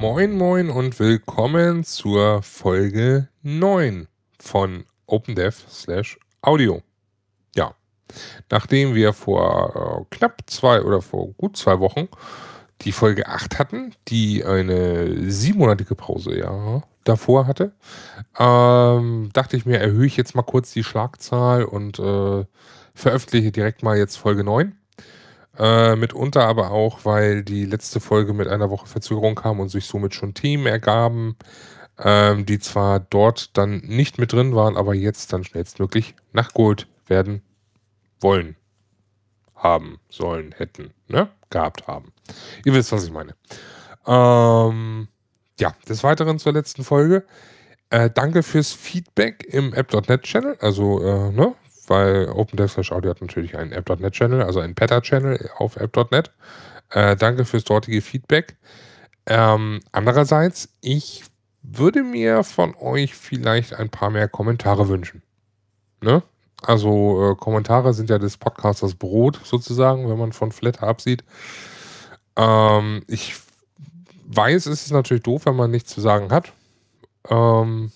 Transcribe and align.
Moin 0.00 0.32
Moin 0.32 0.70
und 0.70 0.98
willkommen 0.98 1.84
zur 1.84 2.42
Folge 2.42 3.28
9 3.42 4.08
von 4.40 4.86
OpenDev 5.06 5.54
slash 5.68 6.18
Audio. 6.40 6.82
Ja, 7.54 7.74
nachdem 8.48 8.94
wir 8.94 9.12
vor 9.12 10.06
äh, 10.10 10.16
knapp 10.16 10.40
zwei 10.46 10.80
oder 10.82 11.02
vor 11.02 11.34
gut 11.34 11.58
zwei 11.58 11.78
Wochen 11.78 12.08
die 12.82 12.92
Folge 12.92 13.26
8 13.28 13.58
hatten, 13.58 13.94
die 14.08 14.44
eine 14.44 15.30
siebenmonatige 15.30 15.94
Pause 15.94 16.38
ja 16.38 16.82
davor 17.04 17.46
hatte, 17.46 17.72
ähm, 18.38 19.30
dachte 19.32 19.56
ich 19.56 19.66
mir, 19.66 19.80
erhöhe 19.80 20.06
ich 20.06 20.16
jetzt 20.16 20.34
mal 20.34 20.42
kurz 20.42 20.72
die 20.72 20.84
Schlagzahl 20.84 21.64
und 21.64 21.98
äh, 21.98 22.44
veröffentliche 22.94 23.50
direkt 23.50 23.82
mal 23.82 23.96
jetzt 23.96 24.16
Folge 24.16 24.44
9. 24.44 24.76
Äh, 25.58 25.96
mitunter 25.96 26.46
aber 26.46 26.70
auch, 26.70 27.04
weil 27.04 27.42
die 27.42 27.64
letzte 27.64 27.98
Folge 27.98 28.32
mit 28.32 28.46
einer 28.46 28.70
Woche 28.70 28.86
Verzögerung 28.86 29.34
kam 29.34 29.58
und 29.58 29.70
sich 29.70 29.86
somit 29.86 30.14
schon 30.14 30.34
Themen 30.34 30.66
ergaben, 30.66 31.36
ähm, 31.98 32.46
die 32.46 32.60
zwar 32.60 33.00
dort 33.00 33.56
dann 33.56 33.78
nicht 33.78 34.18
mit 34.18 34.32
drin 34.32 34.54
waren, 34.54 34.76
aber 34.76 34.94
jetzt 34.94 35.32
dann 35.32 35.42
schnellstmöglich 35.42 36.14
nachgeholt 36.32 36.86
werden 37.08 37.42
wollen, 38.20 38.56
haben, 39.56 39.98
sollen, 40.08 40.54
hätten, 40.56 40.92
ne? 41.08 41.28
Gehabt 41.50 41.86
haben. 41.86 42.12
Ihr 42.64 42.74
wisst, 42.74 42.92
was 42.92 43.04
ich 43.04 43.12
meine. 43.12 43.34
Ähm, 44.06 45.08
ja, 45.58 45.74
des 45.88 46.02
Weiteren 46.04 46.38
zur 46.38 46.52
letzten 46.52 46.84
Folge. 46.84 47.24
Äh, 47.90 48.10
danke 48.10 48.42
fürs 48.42 48.72
Feedback 48.72 49.44
im 49.50 49.72
App.net 49.72 50.22
Channel. 50.22 50.56
Also, 50.60 51.02
äh, 51.02 51.30
ne, 51.30 51.54
weil 51.86 52.28
OpenDev 52.28 52.78
Audio 52.90 53.10
hat 53.10 53.20
natürlich 53.20 53.56
einen 53.56 53.72
App.net 53.72 54.12
Channel, 54.12 54.42
also 54.42 54.60
einen 54.60 54.74
Peta 54.74 55.00
Channel 55.00 55.50
auf 55.56 55.76
App.net. 55.76 56.30
Äh, 56.90 57.16
danke 57.16 57.44
fürs 57.44 57.64
dortige 57.64 58.02
Feedback. 58.02 58.56
Ähm, 59.26 59.80
andererseits, 59.92 60.70
ich 60.80 61.24
würde 61.62 62.02
mir 62.02 62.44
von 62.44 62.74
euch 62.76 63.14
vielleicht 63.14 63.74
ein 63.74 63.90
paar 63.90 64.10
mehr 64.10 64.28
Kommentare 64.28 64.88
wünschen. 64.88 65.22
Ne? 66.00 66.22
Also 66.62 67.30
äh, 67.30 67.34
Kommentare 67.36 67.94
sind 67.94 68.10
ja 68.10 68.18
des 68.18 68.36
Podcasters 68.36 68.94
Brot 68.94 69.40
sozusagen, 69.44 70.08
wenn 70.08 70.18
man 70.18 70.32
von 70.32 70.52
Flatter 70.52 70.86
absieht. 70.86 71.24
Ähm, 72.36 73.02
ich 73.06 73.36
weiß, 74.26 74.66
es 74.66 74.86
ist 74.86 74.92
natürlich 74.92 75.22
doof, 75.22 75.46
wenn 75.46 75.56
man 75.56 75.70
nichts 75.70 75.92
zu 75.92 76.00
sagen 76.00 76.30
hat. 76.30 76.52
Ähm, 77.28 77.92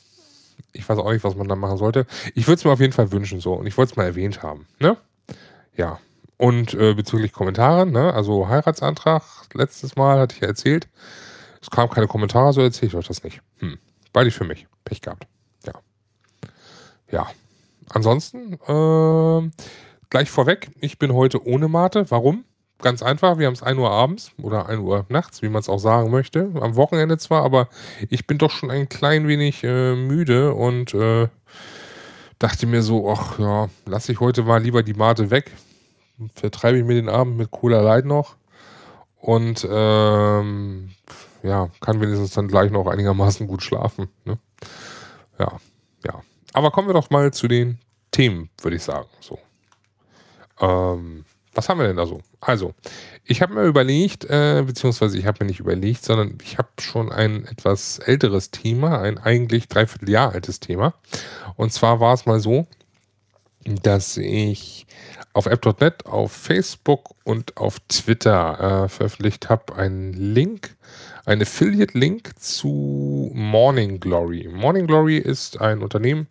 ich 0.72 0.88
weiß 0.88 0.98
auch 0.98 1.12
nicht, 1.12 1.24
was 1.24 1.36
man 1.36 1.48
da 1.48 1.56
machen 1.56 1.77
sollte. 1.77 2.06
Ich 2.34 2.46
würde 2.46 2.58
es 2.58 2.64
mir 2.64 2.72
auf 2.72 2.80
jeden 2.80 2.92
Fall 2.92 3.12
wünschen 3.12 3.41
so 3.41 3.52
und 3.54 3.66
ich 3.66 3.77
wollte 3.77 3.92
es 3.92 3.96
mal 3.96 4.04
erwähnt 4.04 4.42
haben. 4.42 4.66
Ne? 4.78 4.97
Ja. 5.76 5.98
Und 6.38 6.74
äh, 6.74 6.94
bezüglich 6.94 7.32
Kommentaren, 7.32 7.92
ne? 7.92 8.12
also 8.14 8.48
Heiratsantrag, 8.48 9.22
letztes 9.54 9.97
Mal 9.97 10.19
hatte 10.19 10.34
ich 10.34 10.41
ja 10.41 10.48
erzählt. 10.48 10.88
Es 11.60 11.70
kamen 11.70 11.91
keine 11.91 12.08
Kommentare, 12.08 12.52
so 12.52 12.60
erzähle 12.60 12.88
ich 12.88 12.97
euch 12.97 13.06
das 13.06 13.22
nicht. 13.22 13.41
Hm. 13.58 13.78
Beide 14.12 14.30
für 14.30 14.44
mich. 14.44 14.66
Pech 14.84 15.00
gehabt. 15.00 15.26
Ja. 15.64 15.72
Ja. 17.10 17.30
Ansonsten, 17.92 18.54
äh, 18.54 19.50
gleich 20.08 20.30
vorweg, 20.30 20.70
ich 20.80 20.98
bin 20.98 21.12
heute 21.12 21.46
ohne 21.46 21.68
Mate. 21.68 22.10
Warum? 22.10 22.44
Ganz 22.80 23.02
einfach, 23.02 23.38
wir 23.38 23.46
haben 23.46 23.54
es 23.54 23.62
1 23.62 23.78
Uhr 23.78 23.90
abends 23.90 24.32
oder 24.42 24.66
1 24.66 24.80
Uhr 24.80 25.06
nachts, 25.08 25.42
wie 25.42 25.48
man 25.48 25.60
es 25.60 25.68
auch 25.68 25.78
sagen 25.78 26.10
möchte. 26.10 26.50
Am 26.60 26.74
Wochenende 26.74 27.18
zwar, 27.18 27.44
aber 27.44 27.68
ich 28.08 28.26
bin 28.26 28.38
doch 28.38 28.50
schon 28.50 28.70
ein 28.70 28.88
klein 28.88 29.28
wenig 29.28 29.62
äh, 29.62 29.94
müde 29.94 30.54
und 30.54 30.94
äh, 30.94 31.28
dachte 32.38 32.66
mir 32.66 32.82
so, 32.82 33.08
ach 33.10 33.38
ja, 33.38 33.68
lasse 33.86 34.10
ich 34.10 34.20
heute 34.20 34.42
mal 34.42 34.60
lieber 34.60 34.82
die 34.82 34.94
Mate 34.94 35.30
weg. 35.30 35.52
Vertreibe 36.34 36.78
ich 36.78 36.84
mir 36.84 36.94
den 36.94 37.08
Abend 37.08 37.36
mit 37.36 37.50
Cola 37.50 37.81
Light 37.81 38.04
noch. 38.04 38.36
Und 39.20 39.66
ähm, 39.70 40.91
ja, 41.42 41.69
kann 41.81 42.00
wenigstens 42.00 42.32
dann 42.32 42.48
gleich 42.48 42.72
noch 42.72 42.86
einigermaßen 42.86 43.47
gut 43.47 43.62
schlafen. 43.62 44.08
Ne? 44.25 44.38
Ja, 45.38 45.58
ja. 46.04 46.22
Aber 46.52 46.70
kommen 46.70 46.88
wir 46.88 46.94
doch 46.94 47.10
mal 47.10 47.32
zu 47.32 47.48
den 47.48 47.78
Themen, 48.10 48.50
würde 48.60 48.76
ich 48.76 48.82
sagen. 48.82 49.08
So. 49.20 49.38
Ähm, 50.60 51.24
was 51.54 51.68
haben 51.68 51.78
wir 51.78 51.86
denn 51.86 51.96
da 51.96 52.06
so? 52.06 52.20
Also, 52.40 52.74
ich 53.24 53.42
habe 53.42 53.54
mir 53.54 53.64
überlegt, 53.64 54.24
äh, 54.24 54.62
beziehungsweise 54.66 55.18
ich 55.18 55.26
habe 55.26 55.44
mir 55.44 55.50
nicht 55.50 55.60
überlegt, 55.60 56.04
sondern 56.04 56.38
ich 56.42 56.58
habe 56.58 56.68
schon 56.80 57.12
ein 57.12 57.44
etwas 57.46 57.98
älteres 57.98 58.50
Thema, 58.50 59.00
ein 59.00 59.18
eigentlich 59.18 59.68
dreiviertel 59.68 60.08
Jahr 60.08 60.32
altes 60.32 60.60
Thema. 60.60 60.94
Und 61.56 61.72
zwar 61.72 62.00
war 62.00 62.14
es 62.14 62.26
mal 62.26 62.40
so, 62.40 62.66
dass 63.64 64.16
ich 64.16 64.86
auf 65.34 65.46
app.net, 65.46 66.06
auf 66.06 66.32
Facebook 66.32 67.14
und 67.24 67.56
auf 67.56 67.80
Twitter 67.88 68.84
äh, 68.84 68.88
veröffentlicht 68.88 69.48
habe 69.48 69.74
einen 69.76 70.12
Link, 70.12 70.76
einen 71.25 71.43
Affiliate-Link 71.43 72.31
zu 72.38 73.31
Morning 73.34 74.00
Glory. 74.00 74.49
Morning 74.53 74.87
Glory 74.87 75.19
ist 75.19 75.60
ein 75.60 75.83
Unternehmen, 75.83 76.27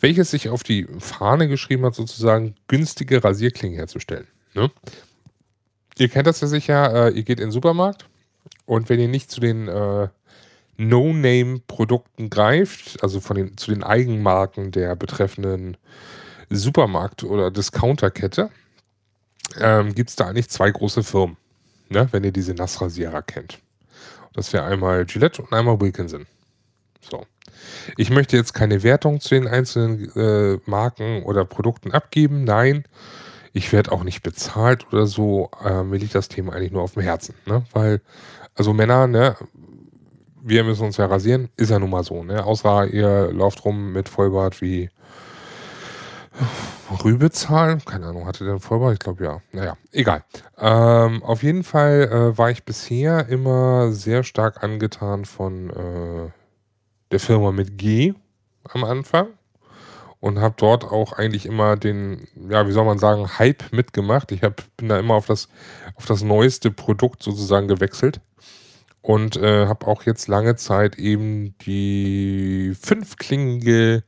welches 0.00 0.30
sich 0.30 0.48
auf 0.48 0.62
die 0.62 0.86
Fahne 0.98 1.48
geschrieben 1.48 1.84
hat, 1.84 1.94
sozusagen 1.94 2.54
günstige 2.68 3.22
Rasierklingen 3.22 3.76
herzustellen. 3.78 4.26
Ne? 4.54 4.70
Ihr 5.98 6.08
kennt 6.08 6.26
das 6.26 6.40
ja 6.40 6.48
sicher, 6.48 7.08
äh, 7.08 7.10
ihr 7.12 7.22
geht 7.22 7.38
in 7.38 7.46
den 7.46 7.52
Supermarkt 7.52 8.08
und 8.66 8.88
wenn 8.88 9.00
ihr 9.00 9.08
nicht 9.08 9.30
zu 9.30 9.40
den 9.40 9.68
äh, 9.68 10.08
No-Name-Produkten 10.76 12.30
greift, 12.30 13.02
also 13.02 13.20
von 13.20 13.36
den, 13.36 13.56
zu 13.56 13.70
den 13.70 13.82
Eigenmarken 13.82 14.72
der 14.72 14.96
betreffenden 14.96 15.76
Supermarkt- 16.50 17.24
oder 17.24 17.50
Discounterkette, 17.50 18.50
ähm, 19.60 19.94
gibt 19.94 20.10
es 20.10 20.16
da 20.16 20.26
eigentlich 20.26 20.48
zwei 20.48 20.70
große 20.70 21.02
Firmen, 21.02 21.36
ne? 21.88 22.08
wenn 22.10 22.24
ihr 22.24 22.32
diese 22.32 22.54
Nassrasierer 22.54 23.22
kennt. 23.22 23.60
Das 24.34 24.52
wäre 24.52 24.64
einmal 24.64 25.04
Gillette 25.04 25.42
und 25.42 25.52
einmal 25.52 25.80
Wilkinson. 25.80 26.26
So. 27.00 27.26
Ich 27.96 28.10
möchte 28.10 28.36
jetzt 28.36 28.54
keine 28.54 28.82
Wertung 28.82 29.20
zu 29.20 29.30
den 29.34 29.46
einzelnen 29.46 30.10
äh, 30.16 30.58
Marken 30.66 31.22
oder 31.24 31.44
Produkten 31.44 31.92
abgeben. 31.92 32.44
Nein, 32.44 32.84
ich 33.52 33.72
werde 33.72 33.92
auch 33.92 34.04
nicht 34.04 34.22
bezahlt 34.22 34.86
oder 34.92 35.06
so. 35.06 35.50
Äh, 35.64 35.82
mir 35.82 35.98
liegt 35.98 36.14
das 36.14 36.28
Thema 36.28 36.54
eigentlich 36.54 36.72
nur 36.72 36.82
auf 36.82 36.94
dem 36.94 37.02
Herzen. 37.02 37.34
Ne? 37.46 37.64
Weil, 37.72 38.00
also 38.54 38.72
Männer, 38.72 39.06
ne, 39.06 39.36
wir 40.42 40.64
müssen 40.64 40.84
uns 40.84 40.96
ja 40.96 41.06
rasieren, 41.06 41.48
ist 41.56 41.70
ja 41.70 41.78
nun 41.78 41.90
mal 41.90 42.04
so. 42.04 42.24
Ne? 42.24 42.44
Außer 42.44 42.86
ihr 42.86 43.32
lauft 43.32 43.64
rum 43.64 43.92
mit 43.92 44.08
Vollbart 44.08 44.60
wie 44.60 44.90
Rübezahl. 47.04 47.78
Keine 47.84 48.06
Ahnung, 48.06 48.26
hatte 48.26 48.44
der 48.44 48.58
Vollbart? 48.58 48.94
Ich 48.94 48.98
glaube 48.98 49.24
ja. 49.24 49.40
Naja, 49.52 49.76
egal. 49.92 50.24
Ähm, 50.58 51.22
auf 51.22 51.42
jeden 51.42 51.64
Fall 51.64 52.02
äh, 52.02 52.38
war 52.38 52.50
ich 52.50 52.64
bisher 52.64 53.28
immer 53.28 53.92
sehr 53.92 54.24
stark 54.24 54.62
angetan 54.62 55.24
von 55.24 55.70
äh, 55.70 56.30
der 57.10 57.20
Firma 57.20 57.52
mit 57.52 57.78
G 57.78 58.14
am 58.68 58.84
Anfang 58.84 59.28
und 60.20 60.38
habe 60.38 60.54
dort 60.56 60.84
auch 60.84 61.12
eigentlich 61.14 61.46
immer 61.46 61.76
den, 61.76 62.28
ja, 62.48 62.66
wie 62.68 62.72
soll 62.72 62.84
man 62.84 62.98
sagen, 62.98 63.38
Hype 63.38 63.72
mitgemacht. 63.72 64.30
Ich 64.30 64.42
hab, 64.42 64.62
bin 64.76 64.88
da 64.88 64.98
immer 64.98 65.14
auf 65.14 65.26
das, 65.26 65.48
auf 65.96 66.06
das 66.06 66.22
neueste 66.22 66.70
Produkt 66.70 67.22
sozusagen 67.22 67.66
gewechselt 67.66 68.20
und 69.02 69.36
äh, 69.36 69.66
habe 69.66 69.86
auch 69.88 70.04
jetzt 70.04 70.28
lange 70.28 70.54
Zeit 70.54 70.96
eben 70.96 71.58
die 71.58 72.72
fünfklingige, 72.80 74.04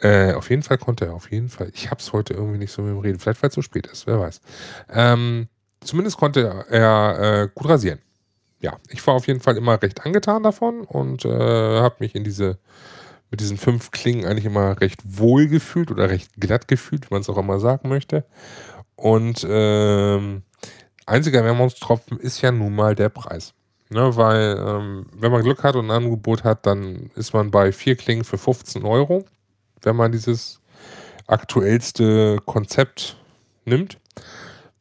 äh, 0.00 0.32
auf 0.32 0.48
jeden 0.50 0.62
Fall 0.62 0.78
konnte 0.78 1.06
er, 1.06 1.14
auf 1.14 1.30
jeden 1.30 1.48
Fall. 1.48 1.70
Ich 1.74 1.90
habe 1.90 2.00
es 2.00 2.12
heute 2.12 2.34
irgendwie 2.34 2.58
nicht 2.58 2.72
so 2.72 2.82
mit 2.82 2.92
dem 2.92 2.98
Reden. 2.98 3.18
Vielleicht, 3.18 3.42
weil 3.42 3.48
es 3.48 3.54
so 3.54 3.62
spät 3.62 3.86
ist, 3.88 4.06
wer 4.06 4.20
weiß. 4.20 4.40
Ähm, 4.90 5.48
zumindest 5.80 6.16
konnte 6.18 6.66
er 6.70 7.42
äh, 7.42 7.48
gut 7.52 7.68
rasieren. 7.68 8.00
Ja, 8.60 8.76
ich 8.88 9.04
war 9.06 9.14
auf 9.14 9.26
jeden 9.26 9.40
Fall 9.40 9.56
immer 9.56 9.80
recht 9.80 10.04
angetan 10.04 10.42
davon 10.42 10.82
und 10.82 11.24
äh, 11.24 11.28
habe 11.80 11.96
mich 12.00 12.14
in 12.14 12.24
diese 12.24 12.58
mit 13.30 13.40
diesen 13.40 13.58
fünf 13.58 13.90
Klingen 13.90 14.24
eigentlich 14.24 14.46
immer 14.46 14.80
recht 14.80 15.00
wohl 15.04 15.48
gefühlt 15.48 15.90
oder 15.90 16.08
recht 16.08 16.32
glatt 16.40 16.66
gefühlt, 16.66 17.10
wie 17.10 17.14
man 17.14 17.20
es 17.20 17.28
auch 17.28 17.36
immer 17.36 17.60
sagen 17.60 17.88
möchte. 17.90 18.24
Und 18.98 19.46
ähm, 19.48 20.42
einziger 21.06 21.44
Wermutstropfen 21.44 22.18
ist 22.18 22.42
ja 22.42 22.50
nun 22.50 22.74
mal 22.74 22.96
der 22.96 23.10
Preis. 23.10 23.54
Ne, 23.90 24.16
weil, 24.16 24.58
ähm, 24.58 25.06
wenn 25.14 25.30
man 25.30 25.42
Glück 25.42 25.62
hat 25.62 25.76
und 25.76 25.86
ein 25.86 26.02
Angebot 26.02 26.42
hat, 26.42 26.66
dann 26.66 27.10
ist 27.14 27.32
man 27.32 27.52
bei 27.52 27.70
vier 27.70 27.94
Klingen 27.94 28.24
für 28.24 28.38
15 28.38 28.84
Euro, 28.84 29.24
wenn 29.82 29.94
man 29.94 30.10
dieses 30.10 30.60
aktuellste 31.28 32.38
Konzept 32.44 33.16
nimmt. 33.64 33.98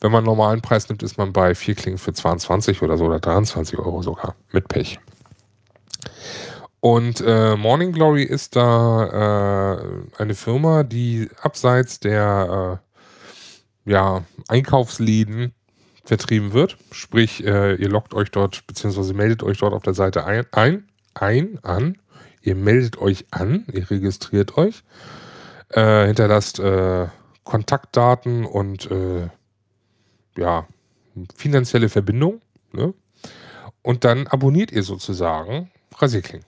Wenn 0.02 0.12
man 0.12 0.24
normalen 0.24 0.62
Preis 0.62 0.90
nimmt, 0.90 1.04
ist 1.04 1.18
man 1.20 1.32
bei 1.32 1.54
vier 1.54 1.76
Klingen 1.76 2.00
für 2.00 2.12
22 2.12 2.82
oder 2.82 2.98
so 2.98 3.06
oder 3.06 3.20
23 3.20 3.78
Euro 3.78 4.02
sogar 4.02 4.36
mit 4.52 4.68
Pech. 4.68 5.00
Und 6.80 7.22
äh, 7.22 7.56
Morning 7.56 7.92
Glory 7.92 8.24
ist 8.24 8.56
da 8.56 9.76
äh, 9.76 10.22
eine 10.22 10.34
Firma, 10.34 10.84
die 10.84 11.30
abseits 11.42 12.00
der 12.00 12.82
äh, 12.82 12.87
ja, 13.88 14.26
Einkaufsläden 14.48 15.54
vertrieben 16.04 16.54
wird. 16.54 16.78
Sprich, 16.92 17.44
äh, 17.46 17.76
ihr 17.76 17.90
loggt 17.90 18.14
euch 18.14 18.30
dort, 18.30 18.68
beziehungsweise 18.68 19.14
meldet 19.14 19.44
euch 19.44 19.58
dort 19.58 19.74
auf 19.74 19.84
der 19.84 19.94
Seite 19.94 20.26
ein, 20.26 20.46
ein, 20.52 20.88
ein 21.14 21.60
an. 21.64 21.98
Ihr 22.42 22.56
meldet 22.56 22.98
euch 22.98 23.26
an, 23.32 23.66
ihr 23.74 23.90
registriert 23.90 24.58
euch, 24.58 24.84
äh, 25.70 26.06
hinterlasst 26.06 26.60
äh, 26.60 27.08
Kontaktdaten 27.44 28.46
und 28.46 28.90
äh, 28.92 29.28
ja, 30.38 30.68
finanzielle 31.36 31.90
Verbindung. 31.90 32.42
Ne? 32.72 32.94
Und 33.82 34.04
dann 34.04 34.28
abonniert 34.28 34.72
ihr 34.72 34.84
sozusagen 34.84 35.72
Rasierklingen. 35.98 36.46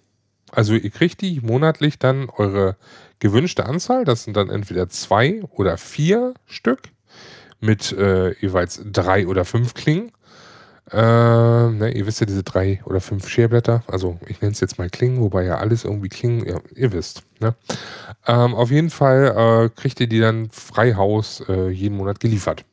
Also 0.51 0.73
ihr 0.73 0.89
kriegt 0.89 1.21
die 1.21 1.41
monatlich 1.41 1.99
dann 1.99 2.29
eure 2.29 2.75
gewünschte 3.19 3.65
Anzahl. 3.65 4.03
Das 4.05 4.23
sind 4.23 4.35
dann 4.35 4.49
entweder 4.49 4.89
zwei 4.89 5.41
oder 5.51 5.77
vier 5.77 6.33
Stück 6.45 6.81
mit 7.59 7.91
äh, 7.91 8.33
jeweils 8.39 8.81
drei 8.91 9.27
oder 9.27 9.45
fünf 9.45 9.73
Klingen. 9.73 10.11
Äh, 10.91 10.97
ne, 10.97 11.91
ihr 11.93 12.07
wisst 12.07 12.19
ja 12.19 12.25
diese 12.25 12.43
drei 12.43 12.81
oder 12.85 12.99
fünf 12.99 13.27
Scherblätter. 13.27 13.83
Also 13.87 14.19
ich 14.27 14.41
nenne 14.41 14.53
es 14.53 14.59
jetzt 14.59 14.79
mal 14.79 14.89
Klingen, 14.89 15.21
wobei 15.21 15.43
ja 15.43 15.57
alles 15.57 15.83
irgendwie 15.83 16.09
Klingen, 16.09 16.47
ja, 16.47 16.59
ihr 16.75 16.91
wisst. 16.91 17.23
Ne? 17.39 17.53
Ähm, 18.25 18.55
auf 18.55 18.71
jeden 18.71 18.89
Fall 18.89 19.67
äh, 19.67 19.69
kriegt 19.69 19.99
ihr 19.99 20.07
die 20.07 20.19
dann 20.19 20.49
frei 20.49 20.95
Haus 20.95 21.43
äh, 21.47 21.69
jeden 21.69 21.97
Monat 21.97 22.19
geliefert. 22.19 22.65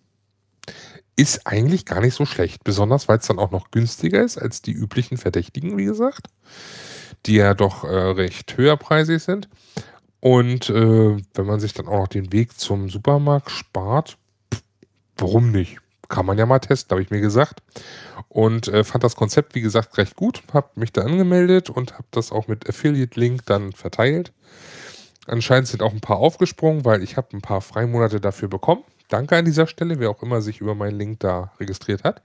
Ist 1.16 1.46
eigentlich 1.46 1.84
gar 1.84 2.00
nicht 2.00 2.14
so 2.14 2.24
schlecht, 2.24 2.64
besonders 2.64 3.08
weil 3.08 3.18
es 3.18 3.26
dann 3.26 3.38
auch 3.38 3.50
noch 3.50 3.70
günstiger 3.70 4.22
ist 4.22 4.38
als 4.38 4.62
die 4.62 4.72
üblichen 4.72 5.18
Verdächtigen, 5.18 5.76
wie 5.76 5.86
gesagt, 5.86 6.28
die 7.26 7.36
ja 7.36 7.54
doch 7.54 7.84
äh, 7.84 7.88
recht 7.88 8.56
höherpreisig 8.56 9.22
sind. 9.22 9.48
Und 10.20 10.70
äh, 10.70 11.16
wenn 11.34 11.46
man 11.46 11.60
sich 11.60 11.74
dann 11.74 11.86
auch 11.86 12.00
noch 12.00 12.08
den 12.08 12.32
Weg 12.32 12.58
zum 12.58 12.88
Supermarkt 12.88 13.50
spart, 13.50 14.16
warum 15.18 15.50
nicht? 15.50 15.78
Kann 16.08 16.26
man 16.26 16.38
ja 16.38 16.46
mal 16.46 16.60
testen, 16.60 16.90
habe 16.94 17.02
ich 17.02 17.10
mir 17.10 17.20
gesagt. 17.20 17.62
Und 18.28 18.68
äh, 18.68 18.84
fand 18.84 19.02
das 19.02 19.16
Konzept, 19.16 19.54
wie 19.54 19.60
gesagt, 19.60 19.98
recht 19.98 20.14
gut. 20.16 20.42
Habe 20.52 20.68
mich 20.76 20.92
da 20.92 21.02
angemeldet 21.02 21.70
und 21.70 21.94
habe 21.94 22.06
das 22.10 22.32
auch 22.32 22.48
mit 22.48 22.68
Affiliate-Link 22.68 23.44
dann 23.46 23.72
verteilt. 23.72 24.32
Anscheinend 25.26 25.68
sind 25.68 25.82
auch 25.82 25.92
ein 25.92 26.00
paar 26.00 26.18
aufgesprungen, 26.18 26.84
weil 26.84 27.02
ich 27.02 27.16
habe 27.16 27.28
ein 27.36 27.40
paar 27.40 27.60
Freimonate 27.60 28.20
dafür 28.20 28.48
bekommen. 28.48 28.84
Danke 29.08 29.36
an 29.36 29.44
dieser 29.44 29.66
Stelle, 29.66 29.98
wer 29.98 30.10
auch 30.10 30.22
immer 30.22 30.40
sich 30.40 30.60
über 30.60 30.74
meinen 30.74 30.98
Link 30.98 31.20
da 31.20 31.52
registriert 31.58 32.04
hat. 32.04 32.22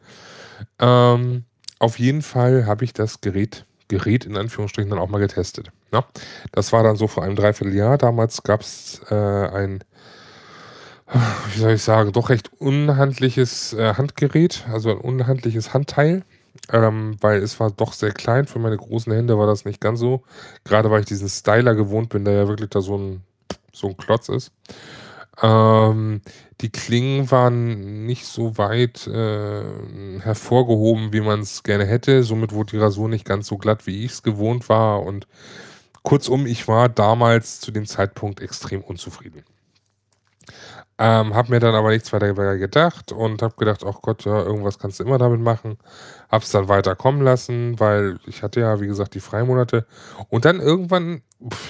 Ähm, 0.79 1.45
auf 1.79 1.97
jeden 1.99 2.21
Fall 2.21 2.65
habe 2.65 2.83
ich 2.83 2.93
das 2.93 3.21
Gerät, 3.21 3.65
Gerät 3.87 4.25
in 4.25 4.37
Anführungsstrichen 4.37 4.89
dann 4.89 4.99
auch 4.99 5.09
mal 5.09 5.19
getestet. 5.19 5.71
Ja, 5.91 6.05
das 6.51 6.71
war 6.71 6.83
dann 6.83 6.95
so 6.95 7.07
vor 7.07 7.23
einem 7.23 7.35
Dreivierteljahr. 7.35 7.97
Damals 7.97 8.43
gab 8.43 8.61
es 8.61 9.01
äh, 9.09 9.15
ein 9.15 9.83
wie 11.53 11.59
soll 11.59 11.73
ich 11.73 11.83
sagen, 11.83 12.11
doch 12.13 12.29
recht 12.29 12.51
unhandliches 12.59 13.73
äh, 13.73 13.95
Handgerät, 13.95 14.65
also 14.71 14.91
ein 14.91 14.97
unhandliches 14.97 15.73
Handteil, 15.73 16.23
ähm, 16.71 17.17
weil 17.19 17.41
es 17.41 17.59
war 17.59 17.71
doch 17.71 17.93
sehr 17.93 18.11
klein. 18.11 18.47
Für 18.47 18.59
meine 18.59 18.77
großen 18.77 19.11
Hände 19.11 19.37
war 19.37 19.47
das 19.47 19.65
nicht 19.65 19.81
ganz 19.81 19.99
so. 19.99 20.23
Gerade 20.63 20.89
weil 20.89 21.01
ich 21.01 21.07
diesen 21.07 21.27
Styler 21.29 21.75
gewohnt 21.75 22.09
bin, 22.09 22.23
der 22.25 22.33
ja 22.33 22.47
wirklich 22.47 22.69
da 22.69 22.81
so 22.81 22.97
ein, 22.97 23.21
so 23.73 23.89
ein 23.89 23.97
Klotz 23.97 24.29
ist. 24.29 24.51
Ähm, 25.41 26.21
die 26.61 26.69
Klingen 26.69 27.29
waren 27.31 28.05
nicht 28.05 28.25
so 28.25 28.57
weit 28.57 29.07
äh, 29.07 30.19
hervorgehoben, 30.19 31.11
wie 31.11 31.21
man 31.21 31.41
es 31.41 31.63
gerne 31.63 31.85
hätte. 31.85 32.23
Somit 32.23 32.53
wurde 32.53 32.71
die 32.71 32.77
Rasur 32.77 33.09
nicht 33.09 33.25
ganz 33.25 33.47
so 33.47 33.57
glatt, 33.57 33.85
wie 33.87 34.05
ich 34.05 34.11
es 34.11 34.23
gewohnt 34.23 34.69
war. 34.69 35.03
Und 35.03 35.27
kurzum, 36.03 36.45
ich 36.45 36.67
war 36.67 36.87
damals 36.87 37.59
zu 37.59 37.71
dem 37.71 37.85
Zeitpunkt 37.85 38.39
extrem 38.39 38.81
unzufrieden. 38.81 39.43
Ähm, 41.03 41.33
hab 41.33 41.49
mir 41.49 41.59
dann 41.59 41.73
aber 41.73 41.89
nichts 41.89 42.13
weiter 42.13 42.31
gedacht 42.59 43.11
und 43.11 43.41
hab 43.41 43.57
gedacht, 43.57 43.83
ach 43.83 44.03
Gott, 44.03 44.23
ja, 44.23 44.43
irgendwas 44.43 44.77
kannst 44.77 44.99
du 44.99 45.03
immer 45.03 45.17
damit 45.17 45.41
machen. 45.41 45.79
Hab's 46.29 46.51
dann 46.51 46.67
weiter 46.67 46.95
kommen 46.95 47.23
lassen, 47.23 47.79
weil 47.79 48.19
ich 48.27 48.43
hatte 48.43 48.59
ja, 48.59 48.79
wie 48.79 48.85
gesagt, 48.85 49.15
die 49.15 49.19
Freimonate. 49.19 49.87
Und 50.29 50.45
dann 50.45 50.59
irgendwann, 50.59 51.23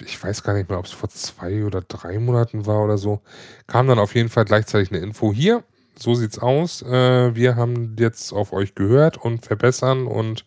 ich 0.05 0.21
weiß 0.21 0.43
gar 0.43 0.51
nicht 0.51 0.69
mehr, 0.69 0.77
ob 0.77 0.85
es 0.85 0.91
vor 0.91 1.07
zwei 1.07 1.63
oder 1.63 1.79
drei 1.79 2.19
Monaten 2.19 2.65
war 2.65 2.83
oder 2.83 2.97
so, 2.97 3.21
kam 3.67 3.87
dann 3.87 3.99
auf 3.99 4.15
jeden 4.15 4.27
Fall 4.27 4.43
gleichzeitig 4.43 4.91
eine 4.91 4.99
Info 4.99 5.31
hier. 5.31 5.63
So 5.97 6.13
sieht's 6.13 6.37
aus. 6.37 6.81
Äh, 6.81 7.33
wir 7.33 7.55
haben 7.55 7.95
jetzt 7.97 8.33
auf 8.33 8.51
euch 8.51 8.75
gehört 8.75 9.15
und 9.15 9.45
verbessern 9.45 10.07
und 10.07 10.43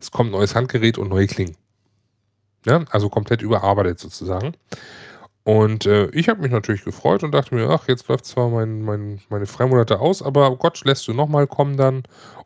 es 0.00 0.10
kommt 0.10 0.32
neues 0.32 0.56
Handgerät 0.56 0.98
und 0.98 1.08
neue 1.08 1.28
Klingen. 1.28 1.56
Ja, 2.66 2.84
also 2.90 3.10
komplett 3.10 3.42
überarbeitet 3.42 4.00
sozusagen. 4.00 4.54
Und 5.44 5.84
äh, 5.84 6.06
ich 6.06 6.30
habe 6.30 6.40
mich 6.40 6.50
natürlich 6.50 6.84
gefreut 6.84 7.22
und 7.22 7.32
dachte 7.32 7.54
mir, 7.54 7.68
ach, 7.68 7.86
jetzt 7.86 8.08
läuft 8.08 8.24
zwar 8.24 8.48
mein, 8.48 8.82
mein, 8.82 9.20
meine 9.28 9.44
Freimonate 9.44 10.00
aus, 10.00 10.22
aber 10.22 10.56
Gott, 10.56 10.82
lässt 10.84 11.06
du 11.06 11.12
nochmal 11.12 11.46
kommen 11.46 11.76
dann 11.76 11.96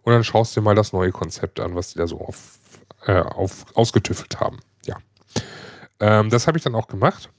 und 0.02 0.12
dann 0.12 0.24
schaust 0.24 0.56
du 0.56 0.60
dir 0.60 0.64
mal 0.64 0.74
das 0.74 0.92
neue 0.92 1.12
Konzept 1.12 1.60
an, 1.60 1.76
was 1.76 1.92
die 1.92 1.98
da 1.98 2.08
so 2.08 2.20
auf, 2.20 2.58
äh, 3.06 3.20
auf, 3.20 3.66
ausgetüffelt 3.76 4.40
haben. 4.40 4.58
Ja. 4.84 4.96
Ähm, 6.00 6.28
das 6.28 6.48
habe 6.48 6.58
ich 6.58 6.64
dann 6.64 6.74
auch 6.74 6.88
gemacht. 6.88 7.30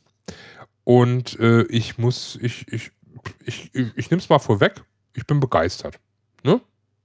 Und 0.86 1.38
äh, 1.40 1.64
ich 1.64 1.98
muss, 1.98 2.40
ich, 2.42 2.66
ich, 2.72 2.92
ich, 3.46 3.70
ich, 3.74 3.98
ich 3.98 4.10
nehme 4.10 4.22
es 4.22 4.30
mal 4.30 4.40
vorweg, 4.40 4.82
ich 5.14 5.28
bin 5.28 5.42
begeistert. 5.42 6.00
Ne? 6.44 6.62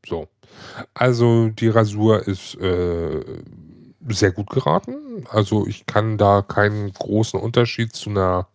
So. 0.06 0.28
Also 0.94 1.48
die 1.48 1.68
Rasur 1.68 2.28
ist 2.28 2.54
äh, 2.54 3.20
sehr 4.08 4.32
gut 4.32 4.50
geraten. 4.50 5.26
Also 5.30 5.66
ich 5.66 5.86
kann 5.86 6.18
da 6.18 6.42
keinen 6.42 6.92
großen 6.92 7.38
Unterschied 7.38 7.94
zu 7.94 8.10
einer 8.10 8.48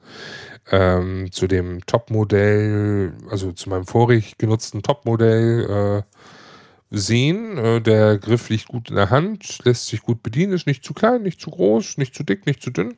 ähm, 0.71 1.31
zu 1.31 1.47
dem 1.47 1.85
Top-Modell, 1.85 3.13
also 3.29 3.51
zu 3.51 3.69
meinem 3.69 3.85
vorig 3.85 4.37
genutzten 4.37 4.83
Top-Modell 4.83 6.03
äh, 6.11 6.95
sehen. 6.95 7.57
Äh, 7.57 7.81
der 7.81 8.17
Griff 8.17 8.49
liegt 8.49 8.67
gut 8.67 8.89
in 8.89 8.95
der 8.95 9.09
Hand, 9.09 9.63
lässt 9.65 9.87
sich 9.87 10.01
gut 10.01 10.23
bedienen, 10.23 10.53
ist 10.53 10.67
nicht 10.67 10.83
zu 10.83 10.93
klein, 10.93 11.23
nicht 11.23 11.41
zu 11.41 11.49
groß, 11.49 11.97
nicht 11.97 12.13
zu 12.13 12.23
dick, 12.23 12.45
nicht 12.45 12.61
zu 12.61 12.69
dünn. 12.71 12.95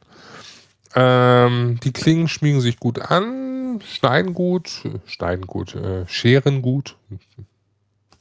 Ähm, 0.95 1.79
die 1.83 1.93
Klingen 1.93 2.27
schmiegen 2.27 2.59
sich 2.59 2.77
gut 2.77 2.99
an, 2.99 3.79
schneiden 3.81 4.33
gut, 4.33 4.83
schneiden 5.05 5.47
gut, 5.47 5.75
äh, 5.75 6.05
scheren 6.07 6.61
gut, 6.61 6.97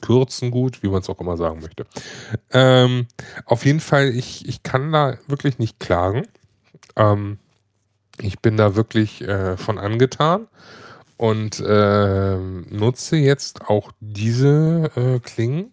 kürzen 0.00 0.50
gut, 0.50 0.83
wie 0.83 0.88
man 0.88 1.00
es 1.00 1.09
auch 1.09 1.21
immer 1.21 1.37
sagen 1.37 1.61
möchte. 1.61 1.87
Ähm, 2.52 3.07
auf 3.45 3.64
jeden 3.64 3.80
Fall, 3.80 4.09
ich, 4.09 4.49
ich 4.49 4.62
kann 4.62 4.92
da 4.92 5.19
wirklich 5.26 5.59
nicht 5.59 5.80
klagen. 5.80 6.26
Ähm, 6.97 7.38
ich 8.19 8.40
bin 8.40 8.57
da 8.57 8.76
wirklich 8.76 9.23
äh, 9.23 9.57
von 9.57 9.78
angetan 9.78 10.47
und 11.16 11.61
äh, 11.61 12.37
nutze 12.37 13.16
jetzt 13.16 13.69
auch 13.69 13.92
diese 14.00 14.90
äh, 14.97 15.19
Klingen 15.21 15.73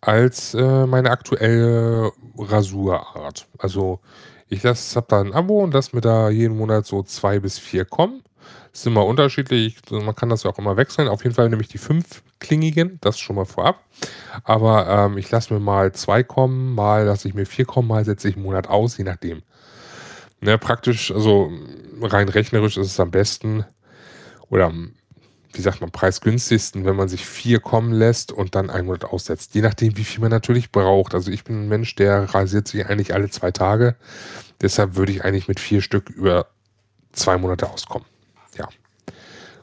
als 0.00 0.54
äh, 0.54 0.86
meine 0.86 1.10
aktuelle 1.10 2.12
Rasurart. 2.36 3.46
Also 3.58 4.00
ich 4.48 4.64
habe 4.64 5.06
da 5.08 5.20
ein 5.20 5.32
Abo 5.32 5.62
und 5.62 5.74
lasse 5.74 5.94
mir 5.94 6.00
da 6.00 6.30
jeden 6.30 6.56
Monat 6.56 6.86
so 6.86 7.02
zwei 7.02 7.38
bis 7.38 7.58
vier 7.58 7.84
kommen. 7.84 8.22
Ist 8.72 8.86
immer 8.86 9.04
unterschiedlich. 9.04 9.76
Man 9.90 10.14
kann 10.14 10.28
das 10.28 10.44
ja 10.44 10.50
auch 10.50 10.58
immer 10.58 10.76
wechseln. 10.76 11.08
Auf 11.08 11.24
jeden 11.24 11.34
Fall 11.34 11.48
nehme 11.48 11.62
ich 11.62 11.68
die 11.68 11.78
fünfklingigen, 11.78 12.98
das 13.00 13.18
schon 13.18 13.36
mal 13.36 13.44
vorab. 13.44 13.84
Aber 14.44 14.88
ähm, 14.88 15.18
ich 15.18 15.30
lasse 15.30 15.52
mir 15.52 15.60
mal 15.60 15.92
zwei 15.92 16.22
kommen, 16.22 16.74
mal 16.74 17.04
lasse 17.04 17.28
ich 17.28 17.34
mir 17.34 17.46
vier 17.46 17.64
kommen, 17.64 17.88
mal 17.88 18.04
setze 18.04 18.28
ich 18.28 18.36
einen 18.36 18.44
Monat 18.44 18.68
aus, 18.68 18.96
je 18.96 19.04
nachdem. 19.04 19.42
Ne, 20.40 20.56
praktisch, 20.56 21.10
also 21.10 21.52
rein 22.00 22.28
rechnerisch 22.28 22.78
ist 22.78 22.86
es 22.86 23.00
am 23.00 23.10
besten 23.10 23.64
oder 24.48 24.72
wie 25.52 25.60
sagt 25.60 25.80
man, 25.80 25.90
preisgünstigsten, 25.90 26.84
wenn 26.84 26.96
man 26.96 27.08
sich 27.08 27.26
vier 27.26 27.60
kommen 27.60 27.92
lässt 27.92 28.30
und 28.32 28.54
dann 28.54 28.70
einen 28.70 28.86
Monat 28.86 29.04
aussetzt. 29.04 29.54
Je 29.54 29.62
nachdem, 29.62 29.96
wie 29.96 30.04
viel 30.04 30.20
man 30.20 30.30
natürlich 30.30 30.70
braucht. 30.70 31.14
Also 31.14 31.30
ich 31.30 31.44
bin 31.44 31.64
ein 31.64 31.68
Mensch, 31.68 31.94
der 31.96 32.32
rasiert 32.34 32.68
sich 32.68 32.86
eigentlich 32.86 33.14
alle 33.14 33.30
zwei 33.30 33.50
Tage. 33.50 33.96
Deshalb 34.60 34.94
würde 34.94 35.12
ich 35.12 35.24
eigentlich 35.24 35.48
mit 35.48 35.58
vier 35.58 35.82
Stück 35.82 36.08
über 36.08 36.46
zwei 37.12 37.36
Monate 37.36 37.68
auskommen. 37.68 38.06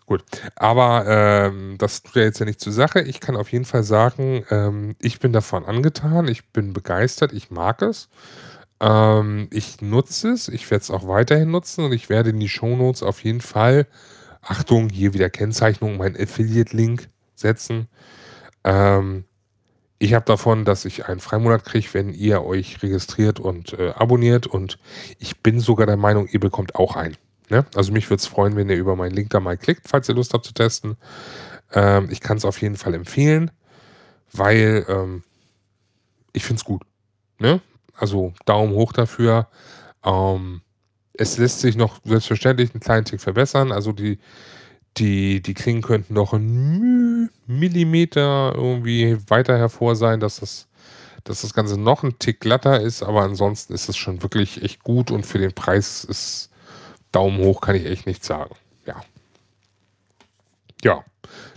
Gut. 0.08 0.24
Aber 0.56 1.06
ähm, 1.06 1.76
das 1.78 2.02
tut 2.02 2.16
ja 2.16 2.24
jetzt 2.24 2.40
ja 2.40 2.46
nicht 2.46 2.62
zur 2.62 2.72
Sache. 2.72 3.02
Ich 3.02 3.20
kann 3.20 3.36
auf 3.36 3.52
jeden 3.52 3.66
Fall 3.66 3.84
sagen, 3.84 4.46
ähm, 4.50 4.96
ich 5.00 5.20
bin 5.20 5.34
davon 5.34 5.66
angetan, 5.66 6.30
ich 6.30 6.48
bin 6.54 6.72
begeistert, 6.72 7.34
ich 7.34 7.52
mag 7.52 7.82
es. 7.82 8.08
Ähm, 8.80 9.50
ich 9.52 9.82
nutze 9.82 10.30
es, 10.32 10.48
ich 10.48 10.72
werde 10.72 10.84
es 10.84 10.92
auch 10.92 11.08
weiterhin 11.10 11.52
nutzen 11.52 11.84
und 11.86 11.92
ich 11.94 12.10
werde 12.10 12.30
in 12.30 12.40
die 12.40 12.48
Shownotes 12.50 13.04
auf 13.04 13.24
jeden 13.26 13.42
Fall, 13.42 13.86
Achtung, 14.42 14.90
hier 14.90 15.14
wieder 15.14 15.30
Kennzeichnung, 15.30 15.98
mein 15.98 16.16
Affiliate-Link 16.16 17.10
setzen. 17.36 17.90
Ähm, 18.64 19.26
ich 20.00 20.14
habe 20.14 20.26
davon, 20.26 20.66
dass 20.66 20.86
ich 20.86 21.08
einen 21.08 21.20
Freimonat 21.22 21.66
kriege, 21.66 21.90
wenn 21.94 22.14
ihr 22.14 22.44
euch 22.46 22.84
registriert 22.84 23.40
und 23.40 23.74
äh, 23.74 23.92
abonniert 23.92 24.48
und 24.48 24.80
ich 25.20 25.42
bin 25.44 25.60
sogar 25.60 25.88
der 25.88 25.98
Meinung, 25.98 26.28
ihr 26.28 26.40
bekommt 26.40 26.76
auch 26.76 26.96
einen. 26.96 27.18
Ne? 27.50 27.66
Also 27.76 27.92
mich 27.92 28.10
würde 28.10 28.20
es 28.20 28.28
freuen, 28.28 28.56
wenn 28.56 28.70
ihr 28.70 28.76
über 28.76 28.96
meinen 28.96 29.14
Link 29.14 29.30
da 29.30 29.40
mal 29.40 29.58
klickt, 29.58 29.88
falls 29.88 30.10
ihr 30.10 30.16
Lust 30.16 30.34
habt 30.34 30.46
zu 30.46 30.54
testen. 30.54 30.98
Ähm, 31.74 32.10
ich 32.12 32.20
kann 32.20 32.38
es 32.38 32.46
auf 32.46 32.62
jeden 32.62 32.76
Fall 32.76 32.94
empfehlen, 32.94 33.52
weil 34.34 34.86
ähm, 34.90 35.24
ich 36.34 36.44
finde 36.44 36.60
es 36.60 36.66
gut. 36.66 36.84
Ne? 37.40 37.62
Also 37.96 38.34
Daumen 38.46 38.74
hoch 38.74 38.92
dafür. 38.92 39.48
Ähm, 40.04 40.62
es 41.14 41.38
lässt 41.38 41.62
sich 41.62 41.76
noch 41.76 42.00
selbstverständlich 42.04 42.74
einen 42.74 42.82
kleinen 42.82 43.06
Tick 43.06 43.22
verbessern. 43.22 43.72
Also 43.72 43.92
die, 43.92 44.20
die, 44.98 45.42
die 45.42 45.54
Klingen 45.54 45.82
könnten 45.82 46.14
noch 46.14 46.34
ein 46.34 47.30
Millimeter 47.46 48.54
irgendwie 48.56 49.18
weiter 49.28 49.58
hervor 49.58 49.96
sein, 49.96 50.20
dass 50.20 50.42
das, 50.42 50.68
dass 51.24 51.42
das 51.42 51.54
Ganze 51.54 51.80
noch 51.80 52.04
ein 52.04 52.20
Tick 52.20 52.40
glatter 52.40 52.82
ist, 52.82 53.04
aber 53.04 53.22
ansonsten 53.22 53.74
ist 53.74 53.90
es 53.90 53.98
schon 53.98 54.22
wirklich 54.22 54.64
echt 54.64 54.84
gut 54.84 55.12
und 55.12 55.26
für 55.26 55.40
den 55.40 55.54
Preis 55.54 56.04
ist 56.04 56.50
Daumen 57.12 57.40
hoch, 57.40 57.62
kann 57.62 57.76
ich 57.76 57.86
echt 57.86 58.06
nicht 58.06 58.24
sagen. 58.24 58.56
Ja. 58.86 59.02
Ja, 60.84 61.04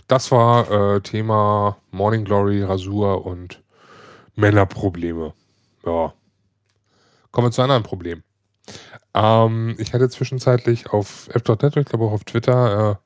das 0.07 0.31
war 0.31 0.95
äh, 0.95 1.01
Thema 1.01 1.77
Morning 1.91 2.25
Glory, 2.25 2.63
Rasur 2.63 3.25
und 3.25 3.61
Männerprobleme. 4.35 5.33
Ja. 5.85 6.13
Kommen 7.31 7.47
wir 7.47 7.51
zu 7.51 7.61
anderen 7.61 7.83
Problemen. 7.83 8.23
Ähm, 9.13 9.75
ich 9.77 9.93
hatte 9.93 10.09
zwischenzeitlich 10.09 10.89
auf 10.89 11.29
App.net, 11.33 11.77
ich 11.77 11.85
glaube 11.85 12.05
auch 12.05 12.11
auf 12.11 12.23
Twitter, 12.23 12.99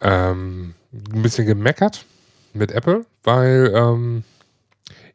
äh, 0.00 0.08
ähm, 0.08 0.74
ein 0.92 1.22
bisschen 1.22 1.46
gemeckert 1.46 2.04
mit 2.52 2.70
Apple, 2.72 3.04
weil 3.22 3.72
ähm, 3.74 4.24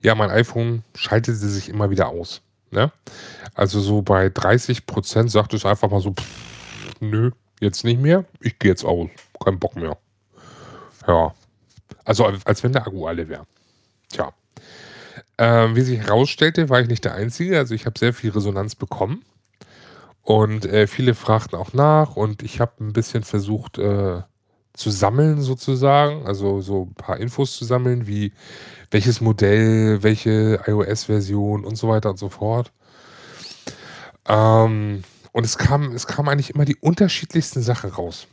ja, 0.02 0.16
mein 0.16 0.30
iPhone 0.30 0.84
schaltete 0.96 1.38
sich 1.38 1.70
immer 1.70 1.90
wieder 1.90 2.10
aus. 2.10 2.42
Ne? 2.72 2.92
Also 3.54 3.80
so 3.80 4.02
bei 4.02 4.30
30 4.30 4.86
Prozent 4.86 5.32
sagt 5.32 5.54
es 5.54 5.66
einfach 5.66 5.90
mal 5.90 6.02
so, 6.02 6.12
pff, 6.12 6.96
nö, 7.00 7.32
jetzt 7.60 7.84
nicht 7.84 8.00
mehr, 8.00 8.26
ich 8.40 8.60
gehe 8.60 8.72
jetzt 8.72 8.84
aus, 8.84 9.10
kein 9.44 9.60
Bock 9.60 9.76
mehr. 9.76 9.98
Ja, 11.08 11.34
also 12.06 12.26
als 12.46 12.64
wenn 12.64 12.74
der 12.74 12.86
Akku 12.86 13.08
alle 13.08 13.28
wäre. 13.28 13.46
Tja. 14.10 14.34
Ähm, 15.38 15.76
wie 15.76 15.82
sich 15.82 16.00
herausstellte, 16.00 16.70
war 16.70 16.82
ich 16.82 16.88
nicht 16.88 17.06
der 17.06 17.14
Einzige. 17.14 17.58
Also 17.58 17.74
ich 17.74 17.86
habe 17.86 17.98
sehr 17.98 18.14
viel 18.14 18.32
Resonanz 18.32 18.76
bekommen. 18.76 19.24
Und 20.22 20.66
äh, 20.66 20.86
viele 20.86 21.16
fragten 21.16 21.58
auch 21.58 21.74
nach 21.74 22.16
und 22.16 22.44
ich 22.44 22.60
habe 22.60 22.74
ein 22.82 22.94
bisschen 22.94 23.24
versucht 23.24 23.78
äh, 23.78 24.22
zu 24.80 24.90
sammeln 24.92 25.42
sozusagen. 25.42 26.26
Also 26.26 26.62
so 26.62 26.84
ein 26.90 26.94
paar 26.96 27.18
Infos 27.18 27.56
zu 27.58 27.66
sammeln, 27.66 28.08
wie 28.08 28.32
welches 28.92 29.22
Modell, 29.22 30.02
welche 30.02 30.62
iOS-Version 30.66 31.66
und 31.66 31.76
so 31.76 31.90
weiter 31.90 32.12
und 32.12 32.18
so 32.18 32.30
fort. 32.30 32.72
Ähm, 34.28 35.04
und 35.32 35.46
es 35.46 35.58
kam, 35.58 35.92
es 35.92 36.08
kam 36.08 36.30
eigentlich 36.30 36.56
immer 36.56 36.66
die 36.66 36.78
unterschiedlichsten 36.78 37.62
Sachen 37.62 37.92
raus. 37.92 38.28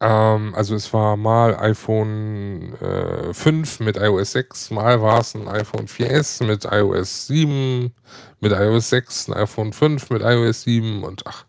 Ähm, 0.00 0.54
also 0.54 0.74
es 0.74 0.92
war 0.92 1.16
mal 1.16 1.56
iPhone 1.58 2.74
äh, 2.80 3.32
5 3.32 3.80
mit 3.80 3.96
iOS 3.96 4.32
6, 4.32 4.70
mal 4.72 5.00
war 5.00 5.20
es 5.20 5.34
ein 5.34 5.48
iPhone 5.48 5.86
4S 5.86 6.44
mit 6.44 6.64
iOS 6.64 7.28
7, 7.28 7.94
mit 8.40 8.52
iOS 8.52 8.90
6, 8.90 9.28
ein 9.28 9.34
iPhone 9.34 9.72
5 9.72 10.10
mit 10.10 10.22
iOS 10.22 10.62
7 10.62 11.02
und 11.02 11.26
ach, 11.26 11.46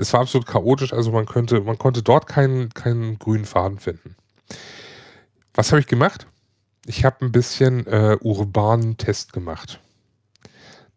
es 0.00 0.12
war 0.12 0.20
absolut 0.20 0.46
chaotisch, 0.46 0.92
also 0.92 1.12
man 1.12 1.26
könnte, 1.26 1.60
man 1.60 1.78
konnte 1.78 2.02
dort 2.02 2.26
keinen, 2.26 2.70
keinen 2.70 3.18
grünen 3.18 3.44
Faden 3.44 3.78
finden. 3.78 4.16
Was 5.54 5.70
habe 5.70 5.80
ich 5.80 5.86
gemacht? 5.86 6.26
Ich 6.86 7.04
habe 7.04 7.24
ein 7.24 7.32
bisschen 7.32 7.86
äh, 7.86 8.16
urbanen 8.20 8.96
Test 8.96 9.32
gemacht. 9.32 9.80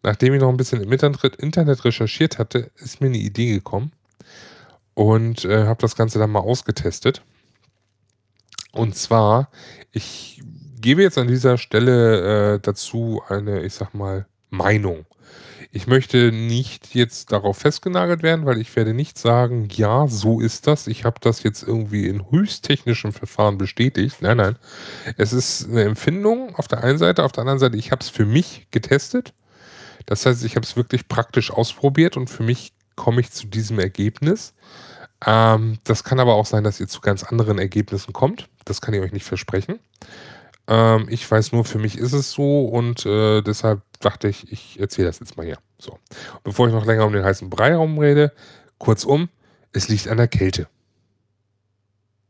Nachdem 0.01 0.33
ich 0.33 0.41
noch 0.41 0.49
ein 0.49 0.57
bisschen 0.57 0.81
im 0.81 0.91
Internet 0.91 1.85
recherchiert 1.85 2.37
hatte, 2.37 2.71
ist 2.77 3.01
mir 3.01 3.07
eine 3.07 3.17
Idee 3.17 3.53
gekommen 3.53 3.91
und 4.93 5.45
äh, 5.45 5.65
habe 5.65 5.81
das 5.81 5.95
Ganze 5.95 6.19
dann 6.19 6.31
mal 6.31 6.39
ausgetestet. 6.39 7.21
Und 8.71 8.95
zwar, 8.95 9.49
ich 9.91 10.41
gebe 10.79 11.01
jetzt 11.01 11.17
an 11.17 11.27
dieser 11.27 11.57
Stelle 11.57 12.55
äh, 12.55 12.59
dazu 12.59 13.21
eine, 13.27 13.63
ich 13.63 13.73
sag 13.73 13.93
mal, 13.93 14.25
Meinung. 14.49 15.05
Ich 15.75 15.87
möchte 15.87 16.31
nicht 16.31 16.93
jetzt 16.93 17.31
darauf 17.31 17.57
festgenagelt 17.57 18.21
werden, 18.21 18.45
weil 18.45 18.61
ich 18.61 18.75
werde 18.75 18.93
nicht 18.93 19.17
sagen, 19.17 19.67
ja, 19.71 20.07
so 20.07 20.39
ist 20.39 20.67
das. 20.67 20.85
Ich 20.85 21.03
habe 21.03 21.19
das 21.19 21.41
jetzt 21.41 21.63
irgendwie 21.63 22.07
in 22.07 22.29
höchsttechnischen 22.29 23.11
Verfahren 23.11 23.57
bestätigt. 23.57 24.17
Nein, 24.21 24.37
nein. 24.37 24.55
Es 25.17 25.33
ist 25.33 25.67
eine 25.67 25.81
Empfindung 25.81 26.53
auf 26.57 26.67
der 26.67 26.83
einen 26.83 26.99
Seite, 26.99 27.23
auf 27.23 27.31
der 27.31 27.41
anderen 27.41 27.57
Seite, 27.57 27.75
ich 27.75 27.91
habe 27.91 28.01
es 28.01 28.09
für 28.09 28.27
mich 28.27 28.67
getestet. 28.69 29.33
Das 30.05 30.27
heißt, 30.27 30.45
ich 30.45 30.55
habe 30.55 30.63
es 30.63 30.75
wirklich 30.75 31.07
praktisch 31.07 31.49
ausprobiert 31.49 32.17
und 32.17 32.29
für 32.29 32.43
mich 32.43 32.73
komme 32.95 33.21
ich 33.21 33.31
zu 33.31 33.47
diesem 33.47 33.79
Ergebnis. 33.79 34.53
Ähm, 35.25 35.79
das 35.85 36.03
kann 36.03 36.19
aber 36.19 36.35
auch 36.35 36.45
sein, 36.45 36.63
dass 36.63 36.79
ihr 36.79 36.87
zu 36.87 37.01
ganz 37.01 37.23
anderen 37.23 37.57
Ergebnissen 37.57 38.13
kommt. 38.13 38.47
Das 38.65 38.79
kann 38.79 38.93
ich 38.93 39.01
euch 39.01 39.11
nicht 39.11 39.25
versprechen. 39.25 39.79
Ähm, 40.67 41.07
ich 41.09 41.29
weiß 41.29 41.51
nur, 41.51 41.65
für 41.65 41.79
mich 41.79 41.97
ist 41.97 42.13
es 42.13 42.31
so 42.31 42.65
und 42.65 43.05
äh, 43.05 43.41
deshalb 43.41 43.81
dachte 44.05 44.27
ich, 44.27 44.51
ich 44.51 44.79
erzähle 44.79 45.07
das 45.07 45.19
jetzt 45.19 45.37
mal 45.37 45.45
hier. 45.45 45.57
So. 45.77 45.99
Bevor 46.43 46.67
ich 46.67 46.73
noch 46.73 46.85
länger 46.85 47.05
um 47.05 47.13
den 47.13 47.23
heißen 47.23 47.49
Brei 47.49 47.69
herumrede, 47.69 48.31
kurzum, 48.77 49.29
es 49.71 49.87
liegt 49.89 50.07
an 50.07 50.17
der 50.17 50.27
Kälte. 50.27 50.67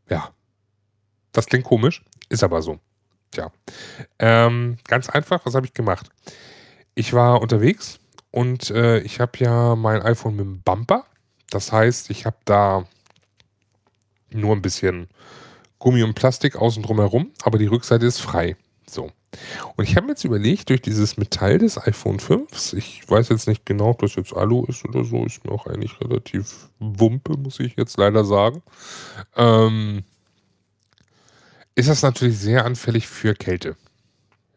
Ja. 0.09 0.33
Das 1.31 1.47
klingt 1.47 1.65
komisch, 1.65 2.03
ist 2.29 2.43
aber 2.43 2.61
so. 2.61 2.79
Tja. 3.31 3.51
Ähm, 4.19 4.77
ganz 4.87 5.09
einfach, 5.09 5.45
was 5.45 5.55
habe 5.55 5.65
ich 5.65 5.73
gemacht? 5.73 6.09
Ich 6.95 7.13
war 7.13 7.41
unterwegs 7.41 7.99
und 8.29 8.69
äh, 8.69 8.99
ich 8.99 9.19
habe 9.19 9.31
ja 9.39 9.75
mein 9.75 10.01
iPhone 10.03 10.35
mit 10.35 10.45
dem 10.45 10.61
Bumper. 10.61 11.05
Das 11.49 11.71
heißt, 11.71 12.11
ich 12.11 12.25
habe 12.25 12.37
da 12.45 12.85
nur 14.29 14.55
ein 14.55 14.61
bisschen 14.61 15.07
Gummi 15.79 16.03
und 16.03 16.13
Plastik 16.13 16.55
außen 16.55 16.83
drum 16.83 16.99
herum, 16.99 17.31
aber 17.43 17.57
die 17.57 17.65
Rückseite 17.65 18.05
ist 18.05 18.19
frei. 18.19 18.55
So. 18.87 19.11
Und 19.75 19.87
ich 19.87 19.95
habe 19.95 20.05
mir 20.05 20.13
jetzt 20.13 20.23
überlegt, 20.23 20.69
durch 20.69 20.81
dieses 20.81 21.17
Metall 21.17 21.57
des 21.57 21.77
iPhone 21.77 22.19
5, 22.19 22.73
ich 22.73 23.09
weiß 23.09 23.29
jetzt 23.29 23.47
nicht 23.47 23.65
genau, 23.65 23.89
ob 23.89 23.99
das 23.99 24.15
jetzt 24.15 24.33
Alu 24.35 24.65
ist 24.65 24.85
oder 24.85 25.03
so, 25.03 25.25
ist 25.25 25.43
mir 25.45 25.51
auch 25.51 25.67
eigentlich 25.67 25.99
relativ 26.01 26.69
wumpe, 26.79 27.37
muss 27.37 27.59
ich 27.59 27.75
jetzt 27.75 27.97
leider 27.97 28.25
sagen, 28.25 28.61
ähm, 29.35 30.03
ist 31.75 31.89
das 31.89 32.03
natürlich 32.03 32.37
sehr 32.37 32.65
anfällig 32.65 33.07
für 33.07 33.33
Kälte. 33.33 33.75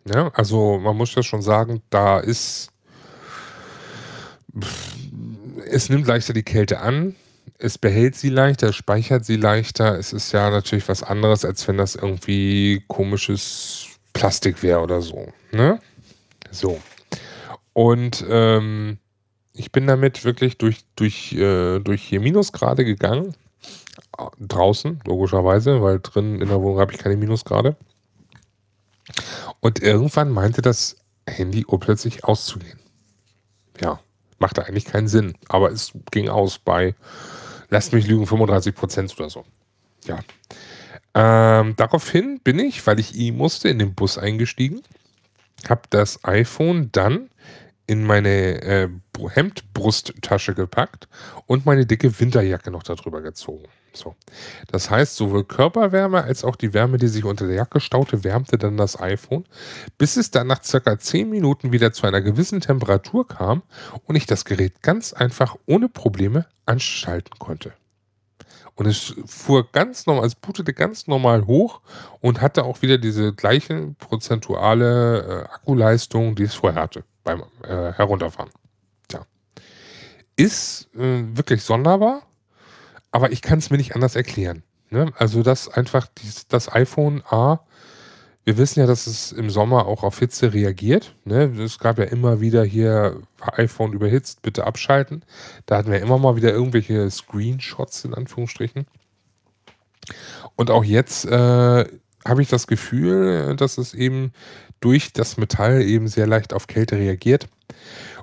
Ja, 0.04 0.30
also 0.34 0.78
man 0.78 0.96
muss 0.96 1.14
ja 1.14 1.22
schon 1.22 1.42
sagen, 1.42 1.82
da 1.90 2.20
ist, 2.20 2.70
es 5.68 5.88
nimmt 5.88 6.06
leichter 6.06 6.32
die 6.32 6.42
Kälte 6.42 6.80
an, 6.80 7.16
es 7.58 7.78
behält 7.78 8.16
sie 8.16 8.28
leichter, 8.28 8.72
speichert 8.72 9.24
sie 9.24 9.36
leichter. 9.36 9.98
Es 9.98 10.12
ist 10.12 10.32
ja 10.32 10.50
natürlich 10.50 10.88
was 10.88 11.02
anderes, 11.02 11.44
als 11.44 11.66
wenn 11.66 11.78
das 11.78 11.94
irgendwie 11.94 12.84
komisches 12.88 13.85
Plastik 14.16 14.62
wäre 14.62 14.80
oder 14.80 15.02
so. 15.02 15.32
Ne? 15.52 15.78
So. 16.50 16.80
Und 17.72 18.24
ähm, 18.28 18.98
ich 19.52 19.72
bin 19.72 19.86
damit 19.86 20.24
wirklich 20.24 20.58
durch, 20.58 20.84
durch, 20.96 21.32
äh, 21.34 21.78
durch 21.80 22.02
hier 22.02 22.20
Minusgrade 22.20 22.84
gegangen. 22.84 23.34
Draußen, 24.40 25.00
logischerweise, 25.04 25.82
weil 25.82 26.00
drin 26.00 26.40
in 26.40 26.48
der 26.48 26.60
Wohnung 26.62 26.80
habe 26.80 26.92
ich 26.92 26.98
keine 26.98 27.16
Minusgrade. 27.16 27.76
Und 29.60 29.82
irgendwann 29.82 30.30
meinte 30.30 30.62
das 30.62 30.96
Handy 31.28 31.66
urplötzlich 31.66 32.24
auszugehen. 32.24 32.78
Ja, 33.80 34.00
machte 34.38 34.64
eigentlich 34.64 34.86
keinen 34.86 35.08
Sinn. 35.08 35.34
Aber 35.48 35.70
es 35.70 35.92
ging 36.10 36.28
aus 36.28 36.58
bei 36.58 36.94
lasst 37.70 37.92
mich 37.92 38.06
lügen, 38.06 38.26
35 38.26 38.74
Prozent 38.74 39.14
oder 39.18 39.30
so. 39.30 39.44
Ja. 40.06 40.20
Ähm, 41.18 41.74
daraufhin 41.76 42.40
bin 42.40 42.58
ich, 42.58 42.86
weil 42.86 43.00
ich 43.00 43.18
eh 43.18 43.32
musste, 43.32 43.70
in 43.70 43.78
den 43.78 43.94
Bus 43.94 44.18
eingestiegen, 44.18 44.82
habe 45.66 45.80
das 45.88 46.22
iPhone 46.24 46.90
dann 46.92 47.30
in 47.86 48.04
meine 48.04 48.60
äh, 48.62 48.88
Hemdbrusttasche 49.18 50.52
gepackt 50.54 51.08
und 51.46 51.64
meine 51.64 51.86
dicke 51.86 52.20
Winterjacke 52.20 52.70
noch 52.70 52.82
darüber 52.82 53.22
gezogen. 53.22 53.64
So. 53.94 54.14
Das 54.70 54.90
heißt, 54.90 55.16
sowohl 55.16 55.44
Körperwärme 55.44 56.22
als 56.22 56.44
auch 56.44 56.56
die 56.56 56.74
Wärme, 56.74 56.98
die 56.98 57.08
sich 57.08 57.24
unter 57.24 57.46
der 57.46 57.56
Jacke 57.56 57.80
staute, 57.80 58.22
wärmte 58.22 58.58
dann 58.58 58.76
das 58.76 59.00
iPhone, 59.00 59.44
bis 59.96 60.18
es 60.18 60.30
dann 60.30 60.48
nach 60.48 60.62
circa 60.62 60.98
10 60.98 61.30
Minuten 61.30 61.72
wieder 61.72 61.94
zu 61.94 62.06
einer 62.06 62.20
gewissen 62.20 62.60
Temperatur 62.60 63.26
kam 63.26 63.62
und 64.04 64.16
ich 64.16 64.26
das 64.26 64.44
Gerät 64.44 64.82
ganz 64.82 65.14
einfach 65.14 65.56
ohne 65.64 65.88
Probleme 65.88 66.44
anschalten 66.66 67.38
konnte. 67.38 67.72
Und 68.76 68.86
es 68.86 69.14
fuhr 69.24 69.66
ganz 69.72 70.06
normal, 70.06 70.26
es 70.26 70.34
bootete 70.34 70.74
ganz 70.74 71.06
normal 71.06 71.46
hoch 71.46 71.80
und 72.20 72.42
hatte 72.42 72.64
auch 72.64 72.82
wieder 72.82 72.98
diese 72.98 73.32
gleiche 73.32 73.94
prozentuale 73.98 75.46
äh, 75.48 75.54
Akkuleistung, 75.54 76.34
die 76.34 76.44
es 76.44 76.54
vorher 76.54 76.82
hatte. 76.82 77.02
beim 77.24 77.42
äh, 77.62 77.92
Herunterfahren. 77.92 78.50
Tja. 79.08 79.26
Ist 80.36 80.88
äh, 80.94 81.24
wirklich 81.36 81.62
sonderbar, 81.62 82.22
aber 83.10 83.32
ich 83.32 83.40
kann 83.40 83.58
es 83.58 83.70
mir 83.70 83.78
nicht 83.78 83.94
anders 83.94 84.14
erklären. 84.14 84.62
Ne? 84.90 85.10
Also, 85.16 85.42
dass 85.42 85.68
einfach 85.68 86.06
dies, 86.18 86.46
das 86.46 86.72
iPhone 86.72 87.22
A, 87.28 87.60
wir 88.46 88.58
wissen 88.58 88.78
ja, 88.78 88.86
dass 88.86 89.08
es 89.08 89.32
im 89.32 89.50
Sommer 89.50 89.86
auch 89.86 90.04
auf 90.04 90.20
Hitze 90.20 90.52
reagiert. 90.52 91.16
Ne? 91.24 91.52
Es 91.58 91.80
gab 91.80 91.98
ja 91.98 92.04
immer 92.04 92.40
wieder 92.40 92.64
hier 92.64 93.20
iPhone 93.40 93.92
überhitzt, 93.92 94.40
bitte 94.42 94.64
abschalten. 94.64 95.24
Da 95.66 95.78
hatten 95.78 95.90
wir 95.90 96.00
immer 96.00 96.16
mal 96.16 96.36
wieder 96.36 96.52
irgendwelche 96.52 97.10
Screenshots 97.10 98.04
in 98.04 98.14
Anführungsstrichen. 98.14 98.86
Und 100.54 100.70
auch 100.70 100.84
jetzt 100.84 101.24
äh, 101.24 101.84
habe 102.24 102.42
ich 102.42 102.48
das 102.48 102.68
Gefühl, 102.68 103.56
dass 103.56 103.78
es 103.78 103.94
eben 103.94 104.32
durch 104.78 105.12
das 105.12 105.36
Metall 105.38 105.82
eben 105.82 106.06
sehr 106.06 106.28
leicht 106.28 106.52
auf 106.52 106.68
Kälte 106.68 106.98
reagiert 106.98 107.48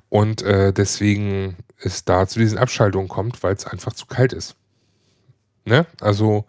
und 0.07 0.41
äh, 0.41 0.71
deswegen 0.71 1.57
es 1.79 2.05
da 2.05 2.27
zu 2.27 2.39
diesen 2.39 2.57
Abschaltungen 2.57 3.09
kommt, 3.09 3.43
weil 3.43 3.55
es 3.55 3.65
einfach 3.65 3.91
zu 3.91 4.05
kalt 4.05 4.31
ist. 4.31 4.55
Ne? 5.65 5.85
Also 5.99 6.45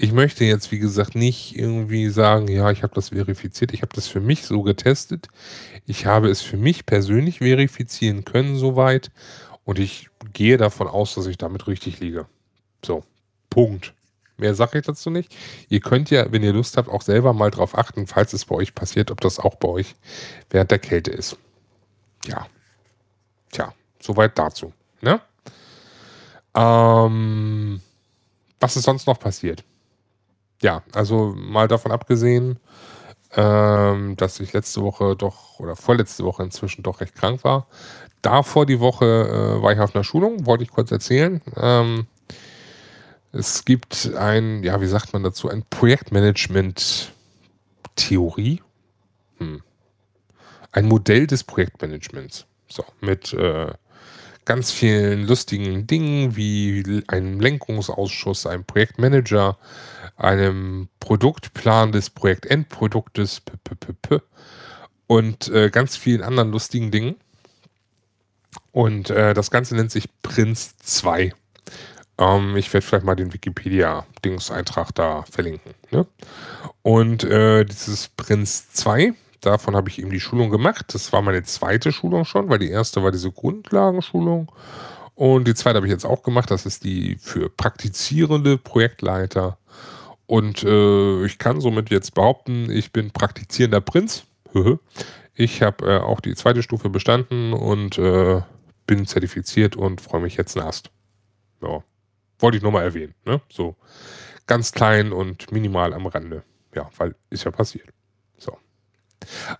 ich 0.00 0.12
möchte 0.12 0.44
jetzt, 0.44 0.70
wie 0.70 0.78
gesagt, 0.78 1.16
nicht 1.16 1.56
irgendwie 1.56 2.08
sagen, 2.08 2.46
ja, 2.46 2.70
ich 2.70 2.84
habe 2.84 2.94
das 2.94 3.08
verifiziert. 3.08 3.74
Ich 3.74 3.82
habe 3.82 3.94
das 3.94 4.06
für 4.06 4.20
mich 4.20 4.46
so 4.46 4.62
getestet. 4.62 5.26
Ich 5.86 6.06
habe 6.06 6.28
es 6.28 6.40
für 6.40 6.56
mich 6.56 6.86
persönlich 6.86 7.38
verifizieren 7.38 8.24
können 8.24 8.56
soweit. 8.56 9.10
Und 9.64 9.80
ich 9.80 10.08
gehe 10.32 10.56
davon 10.56 10.86
aus, 10.86 11.16
dass 11.16 11.26
ich 11.26 11.36
damit 11.36 11.66
richtig 11.66 11.98
liege. 11.98 12.26
So, 12.86 13.02
Punkt. 13.50 13.92
Mehr 14.36 14.54
sage 14.54 14.78
ich 14.78 14.86
dazu 14.86 15.10
nicht. 15.10 15.34
Ihr 15.68 15.80
könnt 15.80 16.10
ja, 16.10 16.30
wenn 16.30 16.44
ihr 16.44 16.52
Lust 16.52 16.76
habt, 16.76 16.88
auch 16.88 17.02
selber 17.02 17.32
mal 17.32 17.50
drauf 17.50 17.76
achten, 17.76 18.06
falls 18.06 18.32
es 18.32 18.44
bei 18.44 18.54
euch 18.54 18.76
passiert, 18.76 19.10
ob 19.10 19.20
das 19.20 19.40
auch 19.40 19.56
bei 19.56 19.68
euch 19.68 19.96
während 20.50 20.70
der 20.70 20.78
Kälte 20.78 21.10
ist. 21.10 21.36
Ja. 22.24 22.46
Tja, 23.50 23.74
soweit 24.00 24.38
dazu. 24.38 24.72
Ne? 25.00 25.20
Ähm, 26.54 27.80
was 28.60 28.76
ist 28.76 28.84
sonst 28.84 29.08
noch 29.08 29.18
passiert? 29.18 29.64
Ja, 30.62 30.82
also 30.92 31.34
mal 31.36 31.68
davon 31.68 31.92
abgesehen, 31.92 32.58
ähm, 33.36 34.16
dass 34.16 34.40
ich 34.40 34.52
letzte 34.52 34.82
Woche 34.82 35.14
doch 35.16 35.60
oder 35.60 35.76
vorletzte 35.76 36.24
Woche 36.24 36.42
inzwischen 36.42 36.82
doch 36.82 37.00
recht 37.00 37.14
krank 37.14 37.44
war. 37.44 37.68
Davor 38.22 38.66
die 38.66 38.80
Woche 38.80 39.04
äh, 39.04 39.62
war 39.62 39.72
ich 39.72 39.78
auf 39.78 39.94
einer 39.94 40.02
Schulung, 40.02 40.46
wollte 40.46 40.64
ich 40.64 40.70
kurz 40.70 40.90
erzählen. 40.90 41.40
Ähm, 41.56 42.08
es 43.32 43.64
gibt 43.64 44.12
ein, 44.16 44.64
ja, 44.64 44.80
wie 44.80 44.86
sagt 44.86 45.12
man 45.12 45.22
dazu, 45.22 45.48
ein 45.48 45.62
Projektmanagement-Theorie. 45.68 48.62
Hm. 49.38 49.62
Ein 50.72 50.86
Modell 50.86 51.26
des 51.26 51.44
Projektmanagements. 51.44 52.46
So, 52.68 52.84
mit 53.00 53.32
äh, 53.32 53.72
ganz 54.48 54.72
vielen 54.72 55.26
lustigen 55.26 55.86
Dingen 55.86 56.34
wie 56.34 57.04
einem 57.06 57.38
Lenkungsausschuss, 57.38 58.46
einem 58.46 58.64
Projektmanager, 58.64 59.58
einem 60.16 60.88
Produktplan 61.00 61.92
des 61.92 62.08
Projektendproduktes 62.08 63.42
und 65.06 65.48
äh, 65.48 65.68
ganz 65.68 65.98
vielen 65.98 66.22
anderen 66.22 66.50
lustigen 66.50 66.90
Dingen. 66.90 67.16
Und 68.72 69.10
äh, 69.10 69.34
das 69.34 69.50
Ganze 69.50 69.76
nennt 69.76 69.90
sich 69.90 70.08
Prinz 70.22 70.78
2. 70.78 71.34
Ähm, 72.16 72.56
ich 72.56 72.72
werde 72.72 72.86
vielleicht 72.86 73.04
mal 73.04 73.16
den 73.16 73.34
Wikipedia-Dingseintrag 73.34 74.94
da 74.94 75.24
verlinken. 75.30 75.74
Ne? 75.90 76.06
Und 76.80 77.22
äh, 77.22 77.66
dieses 77.66 78.08
Prinz 78.08 78.70
2, 78.72 79.12
davon 79.40 79.76
habe 79.76 79.88
ich 79.88 79.98
eben 79.98 80.10
die 80.10 80.20
Schulung 80.20 80.50
gemacht. 80.50 80.86
Das 80.94 81.12
war 81.12 81.22
meine 81.22 81.42
zweite 81.42 81.92
Schulung 81.92 82.24
schon, 82.24 82.48
weil 82.48 82.58
die 82.58 82.70
erste 82.70 83.02
war 83.02 83.10
diese 83.10 83.30
Grundlagenschulung. 83.30 84.50
Und 85.14 85.48
die 85.48 85.54
zweite 85.54 85.76
habe 85.76 85.86
ich 85.86 85.92
jetzt 85.92 86.04
auch 86.04 86.22
gemacht. 86.22 86.50
Das 86.50 86.66
ist 86.66 86.84
die 86.84 87.16
für 87.20 87.48
praktizierende 87.48 88.56
Projektleiter. 88.56 89.58
Und 90.26 90.62
äh, 90.62 91.24
ich 91.24 91.38
kann 91.38 91.60
somit 91.60 91.90
jetzt 91.90 92.14
behaupten, 92.14 92.70
ich 92.70 92.92
bin 92.92 93.10
praktizierender 93.10 93.80
Prinz. 93.80 94.24
ich 95.34 95.62
habe 95.62 95.86
äh, 95.86 95.98
auch 95.98 96.20
die 96.20 96.34
zweite 96.34 96.62
Stufe 96.62 96.90
bestanden 96.90 97.52
und 97.52 97.98
äh, 97.98 98.42
bin 98.86 99.06
zertifiziert 99.06 99.74
und 99.76 100.00
freue 100.00 100.20
mich 100.20 100.36
jetzt 100.36 100.56
nast. 100.56 100.90
Ja. 101.62 101.82
Wollte 102.38 102.56
ich 102.56 102.62
nur 102.62 102.72
mal 102.72 102.84
erwähnen. 102.84 103.14
Ne? 103.24 103.40
So 103.48 103.76
ganz 104.46 104.72
klein 104.72 105.12
und 105.12 105.52
minimal 105.52 105.94
am 105.94 106.06
Rande. 106.06 106.42
Ja, 106.74 106.90
weil 106.96 107.14
ist 107.30 107.44
ja 107.44 107.50
passiert. 107.50 107.88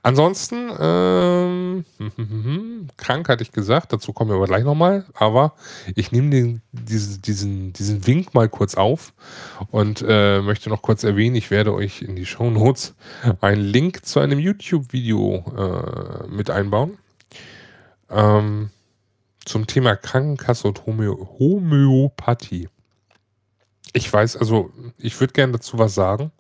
So. 0.02 0.08
Ansonsten, 0.08 0.70
ähm, 0.80 1.84
krank 2.96 3.28
hatte 3.28 3.42
ich 3.42 3.52
gesagt, 3.52 3.92
dazu 3.92 4.12
kommen 4.12 4.30
wir 4.30 4.37
aber 4.37 4.46
gleich 4.46 4.64
nochmal, 4.64 5.04
aber 5.14 5.54
ich 5.94 6.12
nehme 6.12 6.30
den, 6.30 6.62
diesen, 6.72 7.22
diesen, 7.22 7.72
diesen 7.72 8.06
Wink 8.06 8.34
mal 8.34 8.48
kurz 8.48 8.74
auf 8.74 9.12
und 9.70 10.04
äh, 10.06 10.40
möchte 10.40 10.70
noch 10.70 10.82
kurz 10.82 11.04
erwähnen, 11.04 11.37
ich 11.37 11.50
werde 11.50 11.74
euch 11.74 12.02
in 12.02 12.16
die 12.16 12.26
Show 12.26 12.50
Notes 12.50 12.94
einen 13.40 13.61
Link 13.61 14.06
zu 14.06 14.20
einem 14.20 14.38
YouTube-Video 14.38 15.44
äh, 15.56 16.26
mit 16.28 16.50
einbauen. 16.50 16.98
Ähm, 18.11 18.70
zum 19.44 19.66
Thema 19.66 19.96
Krankenkasse 19.96 20.68
und 20.68 20.87
Homö 20.87 21.14
Homöopathie. 21.38 22.68
Ich 23.94 24.12
weiß, 24.12 24.37
also 24.37 24.70
ich 24.98 25.18
würde 25.18 25.32
gerne 25.32 25.54
dazu 25.54 25.78
was 25.78 25.94
sagen, 25.94 26.30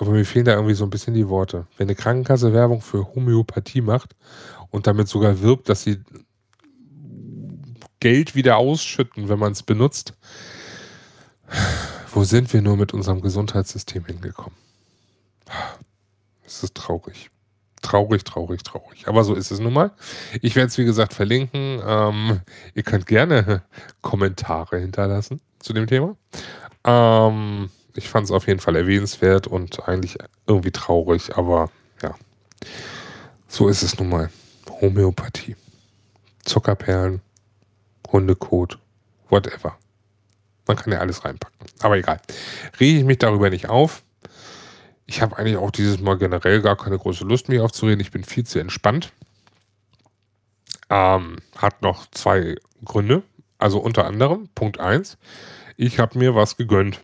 aber 0.00 0.12
mir 0.12 0.24
fehlen 0.24 0.44
da 0.44 0.54
irgendwie 0.54 0.74
so 0.74 0.84
ein 0.84 0.90
bisschen 0.90 1.14
die 1.14 1.28
Worte. 1.28 1.66
Wenn 1.76 1.88
eine 1.88 1.94
Krankenkasse 1.94 2.52
Werbung 2.52 2.80
für 2.80 3.14
Homöopathie 3.14 3.80
macht 3.80 4.14
und 4.70 4.86
damit 4.86 5.08
sogar 5.08 5.40
wirbt, 5.42 5.68
dass 5.68 5.82
sie 5.82 5.98
Geld 8.00 8.34
wieder 8.34 8.58
ausschütten, 8.58 9.28
wenn 9.28 9.38
man 9.38 9.52
es 9.52 9.62
benutzt, 9.62 10.14
wo 12.12 12.24
sind 12.24 12.52
wir 12.52 12.62
nur 12.62 12.76
mit 12.76 12.94
unserem 12.94 13.20
Gesundheitssystem 13.20 14.04
hingekommen? 14.04 14.58
Es 16.44 16.62
ist 16.62 16.74
traurig. 16.74 17.30
Traurig, 17.82 18.24
traurig, 18.24 18.62
traurig. 18.62 19.06
Aber 19.06 19.24
so 19.24 19.34
ist 19.34 19.50
es 19.50 19.60
nun 19.60 19.72
mal. 19.72 19.92
Ich 20.42 20.56
werde 20.56 20.68
es, 20.68 20.78
wie 20.78 20.84
gesagt, 20.84 21.14
verlinken. 21.14 21.80
Ähm, 21.84 22.40
ihr 22.74 22.82
könnt 22.82 23.06
gerne 23.06 23.62
Kommentare 24.00 24.78
hinterlassen 24.78 25.40
zu 25.60 25.72
dem 25.72 25.86
Thema. 25.86 26.16
Ähm, 26.84 27.70
ich 27.98 28.08
fand 28.08 28.24
es 28.24 28.30
auf 28.30 28.46
jeden 28.46 28.60
Fall 28.60 28.76
erwähnenswert 28.76 29.46
und 29.46 29.88
eigentlich 29.88 30.16
irgendwie 30.46 30.70
traurig, 30.70 31.36
aber 31.36 31.70
ja, 32.02 32.14
so 33.48 33.68
ist 33.68 33.82
es 33.82 33.98
nun 33.98 34.08
mal. 34.08 34.30
Homöopathie. 34.80 35.56
Zuckerperlen, 36.44 37.20
Hundekot, 38.10 38.78
whatever. 39.28 39.76
Man 40.66 40.76
kann 40.76 40.92
ja 40.92 41.00
alles 41.00 41.24
reinpacken. 41.24 41.66
Aber 41.80 41.96
egal. 41.96 42.20
Rege 42.78 42.98
ich 42.98 43.04
mich 43.04 43.18
darüber 43.18 43.50
nicht 43.50 43.68
auf. 43.68 44.04
Ich 45.06 45.20
habe 45.22 45.36
eigentlich 45.36 45.56
auch 45.56 45.70
dieses 45.70 46.00
Mal 46.00 46.18
generell 46.18 46.60
gar 46.60 46.76
keine 46.76 46.98
große 46.98 47.24
Lust, 47.24 47.48
mich 47.48 47.60
aufzureden. 47.60 48.00
Ich 48.00 48.12
bin 48.12 48.22
viel 48.22 48.44
zu 48.44 48.58
entspannt. 48.58 49.12
Ähm, 50.90 51.38
hat 51.56 51.82
noch 51.82 52.06
zwei 52.10 52.56
Gründe. 52.84 53.22
Also 53.58 53.80
unter 53.80 54.04
anderem, 54.04 54.48
Punkt 54.54 54.78
1, 54.78 55.18
ich 55.76 55.98
habe 55.98 56.18
mir 56.18 56.34
was 56.34 56.56
gegönnt. 56.56 57.00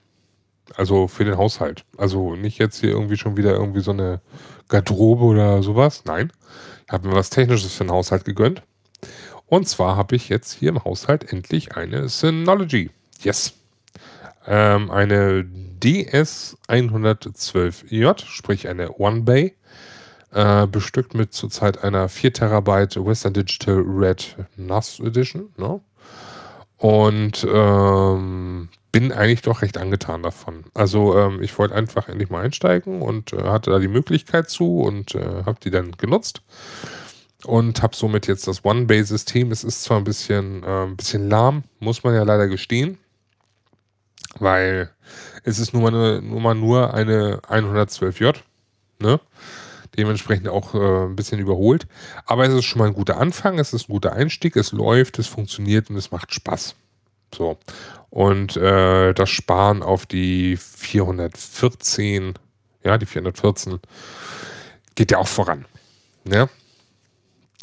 Also 0.77 1.09
für 1.09 1.25
den 1.25 1.37
Haushalt. 1.37 1.85
Also 1.97 2.37
nicht 2.37 2.59
jetzt 2.59 2.81
hier 2.81 2.91
irgendwie 2.91 3.17
schon 3.17 3.37
wieder 3.37 3.53
irgendwie 3.53 3.81
so 3.81 3.91
eine 3.91 4.21
Garderobe 4.69 5.25
oder 5.25 5.63
sowas. 5.63 6.05
Nein. 6.05 6.33
Ich 6.87 6.93
habe 6.93 7.09
mir 7.09 7.15
was 7.15 7.31
Technisches 7.31 7.75
für 7.75 7.85
den 7.85 7.93
Haushalt 7.93 8.25
gegönnt. 8.25 8.63
Und 9.47 9.69
zwar 9.69 9.97
habe 9.97 10.17
ich 10.17 10.29
jetzt 10.29 10.53
hier 10.53 10.71
im 10.71 10.83
Haushalt 10.85 11.33
endlich 11.33 11.77
eine 11.77 12.09
Synology. 12.09 12.91
Yes. 13.21 13.55
Ähm, 14.47 14.91
eine 14.91 15.47
DS112J, 15.81 18.27
sprich 18.27 18.69
eine 18.69 18.99
One 18.99 19.23
Bay, 19.23 19.55
äh, 20.33 20.67
bestückt 20.67 21.15
mit 21.15 21.33
zurzeit 21.33 21.83
einer 21.85 22.09
4 22.09 22.33
Terabyte 22.33 22.97
Western 22.97 23.35
Digital 23.35 23.85
Red 23.87 24.37
NAS 24.57 24.99
Edition. 25.01 25.53
Ne? 25.57 25.81
Und 26.77 27.47
ähm, 27.49 28.69
bin 28.95 29.11
eigentlich 29.11 29.43
doch 29.43 29.63
recht 29.63 29.77
angetan 29.77 30.23
davon. 30.23 30.67
Also 30.73 31.19
ähm, 31.19 31.43
ich 31.43 31.59
wollte 31.59 31.75
einfach 31.75 32.09
endlich 32.09 32.31
mal 32.31 32.45
einsteigen 32.45 33.03
und 33.03 33.33
äh, 33.33 33.43
hatte 33.43 33.73
da 33.73 33.81
die 33.81 33.89
Möglichkeit 33.89 34.49
zu 34.49 34.83
und 34.83 35.17
äh, 35.17 35.43
habe 35.45 35.59
die 35.61 35.73
dann 35.73 35.91
genutzt 35.99 36.43
und 37.45 37.83
habe 37.83 37.97
somit 37.97 38.29
jetzt 38.29 38.47
das 38.47 38.65
One-Bay-System. 38.65 39.51
Es 39.51 39.65
ist 39.65 39.83
zwar 39.83 39.97
ein 39.99 40.05
bisschen, 40.05 40.63
äh, 40.63 40.85
ein 40.85 40.97
bisschen 40.97 41.29
lahm, 41.29 41.65
muss 41.81 42.05
man 42.05 42.15
ja 42.15 42.23
leider 42.23 42.47
gestehen, 42.47 42.99
weil 44.39 44.91
es 45.43 45.59
ist 45.59 45.75
nun 45.75 45.83
mal, 45.83 45.91
nur, 45.91 46.41
mal 46.41 46.55
nur 46.55 46.95
eine 46.95 47.41
112J, 47.49 48.37
ne? 49.01 49.19
Dementsprechend 49.97 50.47
auch 50.47 50.73
äh, 50.73 51.07
ein 51.07 51.17
bisschen 51.17 51.41
überholt. 51.41 51.89
Aber 52.27 52.47
es 52.47 52.55
ist 52.55 52.65
schon 52.67 52.79
mal 52.79 52.87
ein 52.87 52.95
guter 52.95 53.19
Anfang, 53.19 53.59
es 53.59 53.73
ist 53.73 53.89
ein 53.89 53.93
guter 53.93 54.13
Einstieg, 54.13 54.55
es 54.55 54.71
läuft, 54.71 55.19
es 55.19 55.27
funktioniert 55.27 55.91
und 55.91 55.97
es 55.97 56.13
macht 56.13 56.33
Spaß. 56.33 56.77
So. 57.35 57.59
Und 58.11 58.57
äh, 58.57 59.13
das 59.13 59.31
Sparen 59.31 59.83
auf 59.83 60.07
die 60.07 60.57
414, 60.57 62.35
ja, 62.85 62.99
die 62.99 63.07
414 63.07 63.81
geht 64.95 65.11
ja 65.11 65.19
auch 65.19 65.29
voran. 65.29 65.67
Ne? 66.25 66.49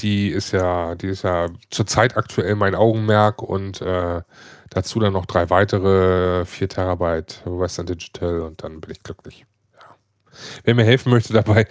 die 0.02 0.30
ist 0.30 0.52
ja, 0.52 0.96
die 0.96 1.08
ist 1.08 1.24
ja 1.24 1.48
zurzeit 1.70 2.18
aktuell 2.18 2.56
mein 2.56 2.76
Augenmerk 2.76 3.42
und 3.42 3.82
äh, 3.82 4.22
dazu 4.70 5.00
dann 5.00 5.14
noch 5.14 5.26
drei 5.26 5.50
weitere 5.50 6.46
4 6.46 6.70
Terabyte 6.70 7.42
Western 7.46 7.86
Digital 7.86 8.42
und 8.42 8.64
dann 8.64 8.82
bin 8.82 8.92
ich 8.92 9.04
glücklich. 9.04 9.46
Ja. 9.74 9.96
Wer 10.64 10.76
mir 10.76 10.86
helfen 10.86 11.12
möchte 11.12 11.34
dabei, 11.34 11.68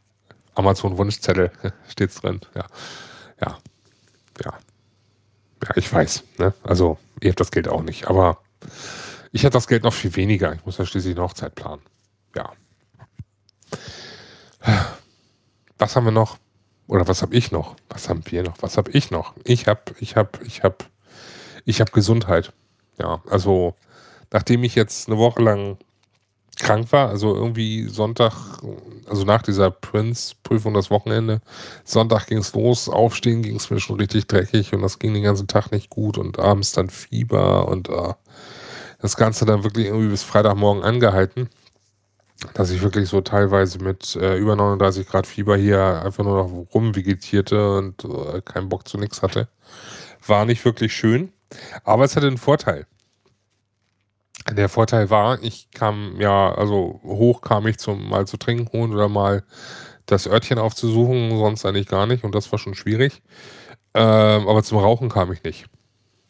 Amazon 0.54 0.98
Wunschzettel 0.98 1.52
steht's 1.88 2.20
drin. 2.20 2.40
Ja. 2.54 2.66
Ja. 3.40 3.58
Ja. 4.44 4.58
Ja, 5.68 5.76
ich 5.76 5.92
weiß. 5.92 6.24
Ne? 6.38 6.54
Also, 6.62 6.98
ihr 7.20 7.30
habt 7.30 7.40
das 7.40 7.50
Geld 7.50 7.68
auch 7.68 7.82
nicht, 7.82 8.08
aber 8.08 8.38
ich 9.32 9.42
hätte 9.42 9.54
das 9.54 9.68
Geld 9.68 9.84
noch 9.84 9.92
viel 9.92 10.14
weniger. 10.16 10.54
Ich 10.54 10.64
muss 10.64 10.78
ja 10.78 10.86
schließlich 10.86 11.16
eine 11.16 11.24
Hochzeit 11.24 11.54
planen. 11.54 11.82
Ja. 12.34 12.52
Was 15.78 15.94
haben 15.94 16.04
wir 16.04 16.12
noch? 16.12 16.38
Oder 16.86 17.06
was 17.06 17.22
habe 17.22 17.34
ich 17.34 17.52
noch? 17.52 17.76
Was 17.88 18.08
haben 18.08 18.22
wir 18.26 18.42
noch? 18.42 18.56
Was 18.60 18.76
habe 18.78 18.90
ich 18.92 19.10
noch? 19.10 19.34
Ich 19.44 19.66
habe, 19.66 19.82
ich 20.00 20.16
habe, 20.16 20.30
ich 20.44 20.62
habe, 20.62 20.76
ich 21.64 21.80
habe 21.80 21.92
Gesundheit. 21.92 22.52
Ja, 22.98 23.22
also 23.28 23.74
nachdem 24.32 24.64
ich 24.64 24.74
jetzt 24.74 25.08
eine 25.08 25.18
Woche 25.18 25.42
lang 25.42 25.76
krank 26.58 26.92
war, 26.92 27.08
also 27.08 27.34
irgendwie 27.34 27.88
Sonntag, 27.88 28.32
also 29.08 29.24
nach 29.24 29.42
dieser 29.42 29.70
Prince-Prüfung 29.70 30.74
das 30.74 30.90
Wochenende, 30.90 31.40
Sonntag 31.84 32.26
ging 32.26 32.38
es 32.38 32.54
los, 32.54 32.88
aufstehen 32.88 33.42
ging 33.42 33.56
es 33.56 33.70
mir 33.70 33.80
schon 33.80 33.96
richtig 33.96 34.26
dreckig 34.26 34.72
und 34.74 34.82
das 34.82 34.98
ging 34.98 35.14
den 35.14 35.22
ganzen 35.22 35.46
Tag 35.46 35.70
nicht 35.70 35.90
gut 35.90 36.18
und 36.18 36.38
abends 36.38 36.72
dann 36.72 36.90
Fieber 36.90 37.68
und 37.68 37.88
äh, 37.88 38.14
das 39.00 39.16
Ganze 39.16 39.44
dann 39.44 39.64
wirklich 39.64 39.86
irgendwie 39.86 40.08
bis 40.08 40.22
Freitagmorgen 40.24 40.82
angehalten 40.82 41.48
dass 42.54 42.70
ich 42.70 42.82
wirklich 42.82 43.08
so 43.08 43.20
teilweise 43.20 43.78
mit 43.80 44.14
äh, 44.16 44.36
über 44.36 44.54
39 44.54 45.08
Grad 45.08 45.26
Fieber 45.26 45.56
hier 45.56 46.02
einfach 46.04 46.24
nur 46.24 46.36
noch 46.36 46.74
rumvegetierte 46.74 47.76
und 47.76 48.04
äh, 48.04 48.40
keinen 48.42 48.68
Bock 48.68 48.86
zu 48.86 48.98
nichts 48.98 49.22
hatte. 49.22 49.48
War 50.26 50.44
nicht 50.44 50.64
wirklich 50.64 50.94
schön, 50.94 51.32
aber 51.84 52.04
es 52.04 52.16
hatte 52.16 52.26
einen 52.26 52.38
Vorteil. 52.38 52.86
Der 54.50 54.68
Vorteil 54.68 55.10
war, 55.10 55.42
ich 55.42 55.70
kam 55.72 56.20
ja, 56.20 56.52
also 56.54 57.00
hoch 57.04 57.42
kam 57.42 57.66
ich 57.66 57.78
zum 57.78 58.08
mal 58.08 58.26
zu 58.26 58.36
trinken 58.36 58.70
holen 58.72 58.92
oder 58.92 59.08
mal 59.08 59.44
das 60.06 60.26
Örtchen 60.26 60.58
aufzusuchen, 60.58 61.36
sonst 61.36 61.66
eigentlich 61.66 61.88
gar 61.88 62.06
nicht 62.06 62.24
und 62.24 62.34
das 62.34 62.50
war 62.50 62.58
schon 62.58 62.74
schwierig. 62.74 63.22
Ähm, 63.94 64.48
aber 64.48 64.62
zum 64.62 64.78
Rauchen 64.78 65.08
kam 65.10 65.32
ich 65.32 65.42
nicht. 65.42 65.66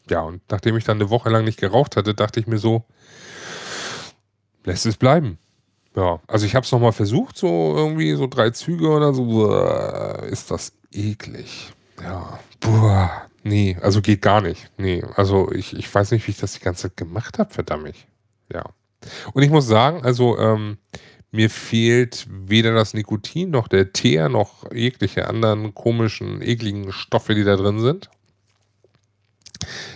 Ja, 0.09 0.21
und 0.21 0.41
nachdem 0.51 0.75
ich 0.77 0.83
dann 0.83 0.97
eine 0.97 1.09
Woche 1.09 1.29
lang 1.29 1.45
nicht 1.45 1.59
geraucht 1.59 1.95
hatte, 1.95 2.13
dachte 2.13 2.39
ich 2.39 2.47
mir 2.47 2.57
so, 2.57 2.83
lässt 4.65 4.85
es 4.85 4.97
bleiben 4.97 5.39
ja, 5.95 6.19
also 6.27 6.45
ich 6.45 6.55
habe 6.55 6.65
es 6.65 6.71
nochmal 6.71 6.91
versucht, 6.93 7.37
so 7.37 7.75
irgendwie 7.75 8.13
so 8.13 8.27
drei 8.27 8.51
Züge 8.51 8.89
oder 8.89 9.13
so. 9.13 9.53
Ist 10.29 10.51
das 10.51 10.73
eklig. 10.91 11.73
Ja, 12.01 12.39
boah, 12.59 13.11
nee, 13.43 13.77
also 13.81 14.01
geht 14.01 14.21
gar 14.21 14.41
nicht. 14.41 14.71
Nee, 14.77 15.03
also 15.15 15.51
ich, 15.51 15.75
ich 15.75 15.93
weiß 15.93 16.11
nicht, 16.11 16.25
wie 16.27 16.31
ich 16.31 16.37
das 16.37 16.53
die 16.53 16.61
ganze 16.61 16.83
Zeit 16.83 16.97
gemacht 16.97 17.39
habe, 17.39 17.53
verdammt. 17.53 17.95
Ja. 18.51 18.63
Und 19.33 19.43
ich 19.43 19.49
muss 19.49 19.67
sagen, 19.67 20.03
also 20.03 20.37
ähm, 20.37 20.77
mir 21.31 21.49
fehlt 21.49 22.27
weder 22.29 22.73
das 22.73 22.93
Nikotin 22.93 23.51
noch 23.51 23.67
der 23.67 23.93
Teer 23.93 24.29
noch 24.29 24.71
jegliche 24.71 25.27
anderen 25.27 25.75
komischen, 25.75 26.41
ekligen 26.41 26.91
Stoffe, 26.91 27.35
die 27.35 27.43
da 27.43 27.55
drin 27.55 27.79
sind. 27.79 28.09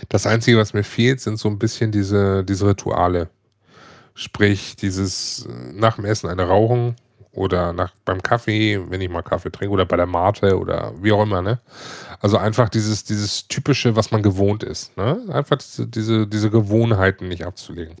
Das 0.08 0.26
Einzige, 0.26 0.58
was 0.58 0.74
mir 0.74 0.84
fehlt, 0.84 1.20
sind 1.20 1.38
so 1.38 1.48
ein 1.48 1.58
bisschen 1.58 1.90
diese, 1.90 2.44
diese 2.44 2.68
Rituale. 2.68 3.30
Sprich, 4.14 4.76
dieses 4.76 5.46
äh, 5.46 5.72
nach 5.72 5.96
dem 5.96 6.04
Essen 6.04 6.28
eine 6.28 6.44
Rauchen 6.44 6.96
oder 7.34 7.72
nach, 7.72 7.92
beim 8.04 8.22
Kaffee, 8.22 8.80
wenn 8.88 9.00
ich 9.00 9.10
mal 9.10 9.22
Kaffee 9.22 9.50
trinke, 9.50 9.72
oder 9.72 9.84
bei 9.84 9.96
der 9.96 10.06
Mate 10.06 10.58
oder 10.58 10.92
wie 11.00 11.12
auch 11.12 11.22
immer, 11.22 11.42
ne? 11.42 11.60
Also 12.20 12.38
einfach 12.38 12.68
dieses, 12.68 13.04
dieses 13.04 13.48
typische, 13.48 13.96
was 13.96 14.10
man 14.10 14.22
gewohnt 14.22 14.62
ist, 14.62 14.96
ne? 14.96 15.20
Einfach 15.30 15.58
diese, 15.58 15.86
diese, 15.86 16.26
diese 16.26 16.50
Gewohnheiten 16.50 17.28
nicht 17.28 17.44
abzulegen. 17.44 17.96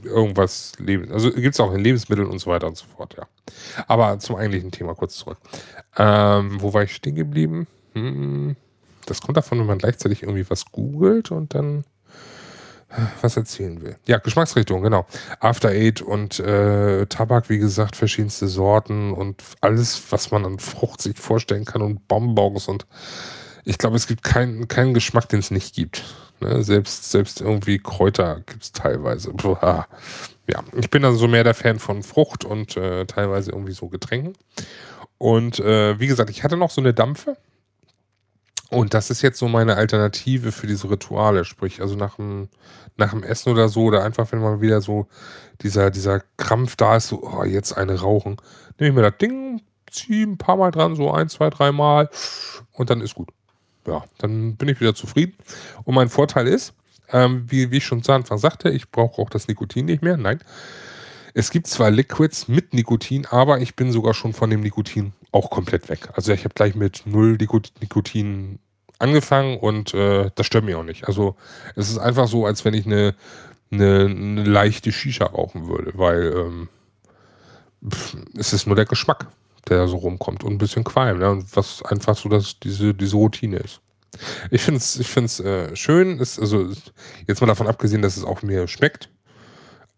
irgendwas, 0.05 0.73
also 1.11 1.31
gibt 1.33 1.55
es 1.55 1.61
auch 1.61 1.75
in 1.75 1.83
Lebensmitteln 1.83 2.29
und 2.29 2.39
so 2.39 2.51
weiter 2.51 2.67
und 2.67 2.79
so 2.79 2.87
fort, 2.87 3.15
ja. 3.19 3.27
Aber 3.87 4.19
zum 4.19 4.37
eigentlichen 4.37 4.71
Thema 4.71 4.95
kurz 4.95 5.17
zurück. 5.17 5.37
Ähm, 5.99 6.63
wo 6.63 6.73
war 6.73 6.85
ich 6.85 6.95
stehen 6.95 7.15
geblieben? 7.15 7.67
Hm, 7.93 8.57
das 9.05 9.21
kommt 9.21 9.37
davon, 9.37 9.59
wenn 9.59 9.67
man 9.67 9.77
gleichzeitig 9.77 10.23
irgendwie 10.23 10.49
was 10.49 10.65
googelt 10.65 11.31
und 11.31 11.55
dann 11.55 11.85
was 13.21 13.37
erzählen 13.37 13.81
will. 13.83 13.97
Ja, 14.07 14.19
Geschmacksrichtung, 14.19 14.83
genau. 14.83 15.07
After 15.41 15.69
Eight 15.69 16.03
und 16.03 16.39
äh, 16.41 17.07
Tabak, 17.07 17.49
wie 17.49 17.59
gesagt, 17.59 17.97
verschiedenste 17.97 18.49
Sorten 18.49 19.13
und 19.13 19.43
alles, 19.61 20.03
was 20.11 20.31
man 20.31 20.45
an 20.45 20.59
Frucht 20.59 21.03
sich 21.03 21.19
vorstellen 21.19 21.65
kann 21.65 21.83
und 21.83 22.07
Bonbons 22.09 22.69
und 22.69 22.87
ich 23.65 23.79
glaube, 23.79 23.97
es 23.97 24.07
gibt 24.07 24.23
keinen, 24.23 24.69
Geschmack, 24.95 25.29
den 25.29 25.41
es 25.41 25.51
nicht 25.51 25.75
gibt. 25.75 26.05
Ne? 26.41 26.63
Selbst, 26.63 27.11
selbst 27.11 27.41
irgendwie 27.41 27.79
Kräuter 27.79 28.43
gibt 28.47 28.63
es 28.63 28.73
teilweise. 28.73 29.33
Boah. 29.33 29.89
Ja, 30.49 30.63
ich 30.77 30.89
bin 30.89 31.05
also 31.05 31.19
so 31.19 31.29
mehr 31.29 31.43
der 31.43 31.55
Fan 31.55 31.81
von 31.81 32.05
Frucht 32.05 32.45
und 32.45 32.77
äh, 32.77 33.07
teilweise 33.07 33.51
irgendwie 33.51 33.73
so 33.73 33.89
Getränken. 33.89 34.35
Und 35.19 35.59
äh, 35.59 35.99
wie 35.99 36.07
gesagt, 36.07 36.31
ich 36.31 36.45
hatte 36.45 36.57
noch 36.57 36.71
so 36.71 36.81
eine 36.81 36.95
Dampfe. 36.95 37.37
Und 38.71 38.95
das 38.95 39.11
ist 39.11 39.23
jetzt 39.23 39.39
so 39.39 39.47
meine 39.49 39.77
Alternative 39.77 40.51
für 40.51 40.67
diese 40.67 40.91
Rituale, 40.91 41.45
sprich, 41.45 41.81
also 41.81 41.95
nach 41.95 42.17
dem, 42.17 42.49
nach 42.97 43.11
dem 43.11 43.23
Essen 43.23 43.53
oder 43.53 43.69
so, 43.69 43.85
oder 43.85 44.03
einfach, 44.03 44.33
wenn 44.33 44.41
mal 44.41 44.61
wieder 44.61 44.81
so 44.81 45.07
dieser, 45.63 45.91
dieser 45.91 46.23
Krampf 46.37 46.77
da 46.77 46.97
ist, 46.97 47.09
so, 47.09 47.23
oh, 47.23 47.45
jetzt 47.45 47.73
eine 47.77 48.01
rauchen, 48.01 48.37
nehme 48.79 48.91
ich 48.91 48.95
mir 48.97 49.11
das 49.11 49.19
Ding, 49.19 49.63
ziehe 49.91 50.27
ein 50.27 50.39
paar 50.39 50.57
Mal 50.57 50.73
dran, 50.73 50.97
so 50.97 51.13
ein, 51.13 51.29
zwei, 51.29 51.49
drei 51.51 51.71
Mal 51.71 52.11
und 52.73 52.91
dann 52.91 53.01
ist 53.01 53.15
gut. 53.15 53.29
Ja, 53.87 54.05
dann 54.19 54.57
bin 54.57 54.69
ich 54.69 54.81
wieder 54.81 54.97
zufrieden. 54.97 55.35
Und 55.85 55.95
mein 55.95 56.09
Vorteil 56.09 56.49
ist, 56.49 56.75
ähm, 57.13 57.45
wie, 57.49 57.71
wie 57.71 57.77
ich 57.77 57.87
schon 57.87 58.03
zu 58.03 58.13
Anfang 58.13 58.39
sagte, 58.39 58.71
ich 58.71 58.91
brauche 58.91 59.23
auch 59.23 59.31
das 59.31 59.47
Nikotin 59.47 59.87
nicht 59.87 60.03
mehr. 60.03 60.17
Nein. 60.17 60.41
Es 61.35 61.51
gibt 61.51 61.69
zwar 61.69 61.91
Liquids 61.91 62.49
mit 62.49 62.75
Nikotin, 62.75 63.27
aber 63.27 63.61
ich 63.61 63.77
bin 63.77 63.93
sogar 63.93 64.15
schon 64.15 64.33
von 64.33 64.51
dem 64.51 64.61
Nikotin 64.61 65.13
auch 65.37 65.51
komplett 65.51 65.89
weg. 65.89 66.09
Also 66.15 66.33
ich 66.33 66.45
habe 66.45 66.55
gleich 66.55 66.75
mit 66.75 67.03
null 67.07 67.37
Nikotin 67.81 68.59
angefangen 68.99 69.59
und 69.59 69.95
äh, 69.95 70.31
das 70.35 70.47
stört 70.47 70.65
mich 70.65 70.75
auch 70.75 70.83
nicht. 70.83 71.07
Also 71.07 71.37
es 71.77 71.91
ist 71.91 71.99
einfach 71.99 72.29
so, 72.29 72.47
als 72.47 72.65
wenn 72.65 72.75
ich 72.75 72.87
eine, 72.87 73.15
eine, 73.71 74.07
eine 74.07 74.45
leichte 74.45 74.91
Shisha 74.93 75.27
rauchen 75.27 75.69
würde, 75.69 75.93
weil 75.97 76.33
ähm, 76.37 76.69
pff, 77.89 78.17
es 78.39 78.53
ist 78.53 78.67
nur 78.67 78.77
der 78.77 78.87
Geschmack, 78.87 79.27
der 79.69 79.87
so 79.89 79.97
rumkommt 79.97 80.45
und 80.45 80.53
ein 80.55 80.59
bisschen 80.59 80.85
Qualm, 80.85 81.19
ne? 81.19 81.45
was 81.55 81.83
einfach 81.83 82.17
so 82.17 82.29
dass 82.29 82.59
diese, 82.59 82.95
diese 82.95 83.17
Routine 83.17 83.59
ist. 83.59 83.81
Ich 84.51 84.63
finde 84.63 84.79
es 84.79 84.97
ich 84.99 85.17
äh, 85.45 85.77
schön, 85.77 86.19
ist, 86.19 86.39
also 86.41 86.69
jetzt 87.27 87.41
mal 87.41 87.49
davon 87.49 87.67
abgesehen, 87.69 88.03
dass 88.03 88.17
es 88.17 88.25
auch 88.25 88.43
mir 88.43 88.67
schmeckt, 88.69 89.11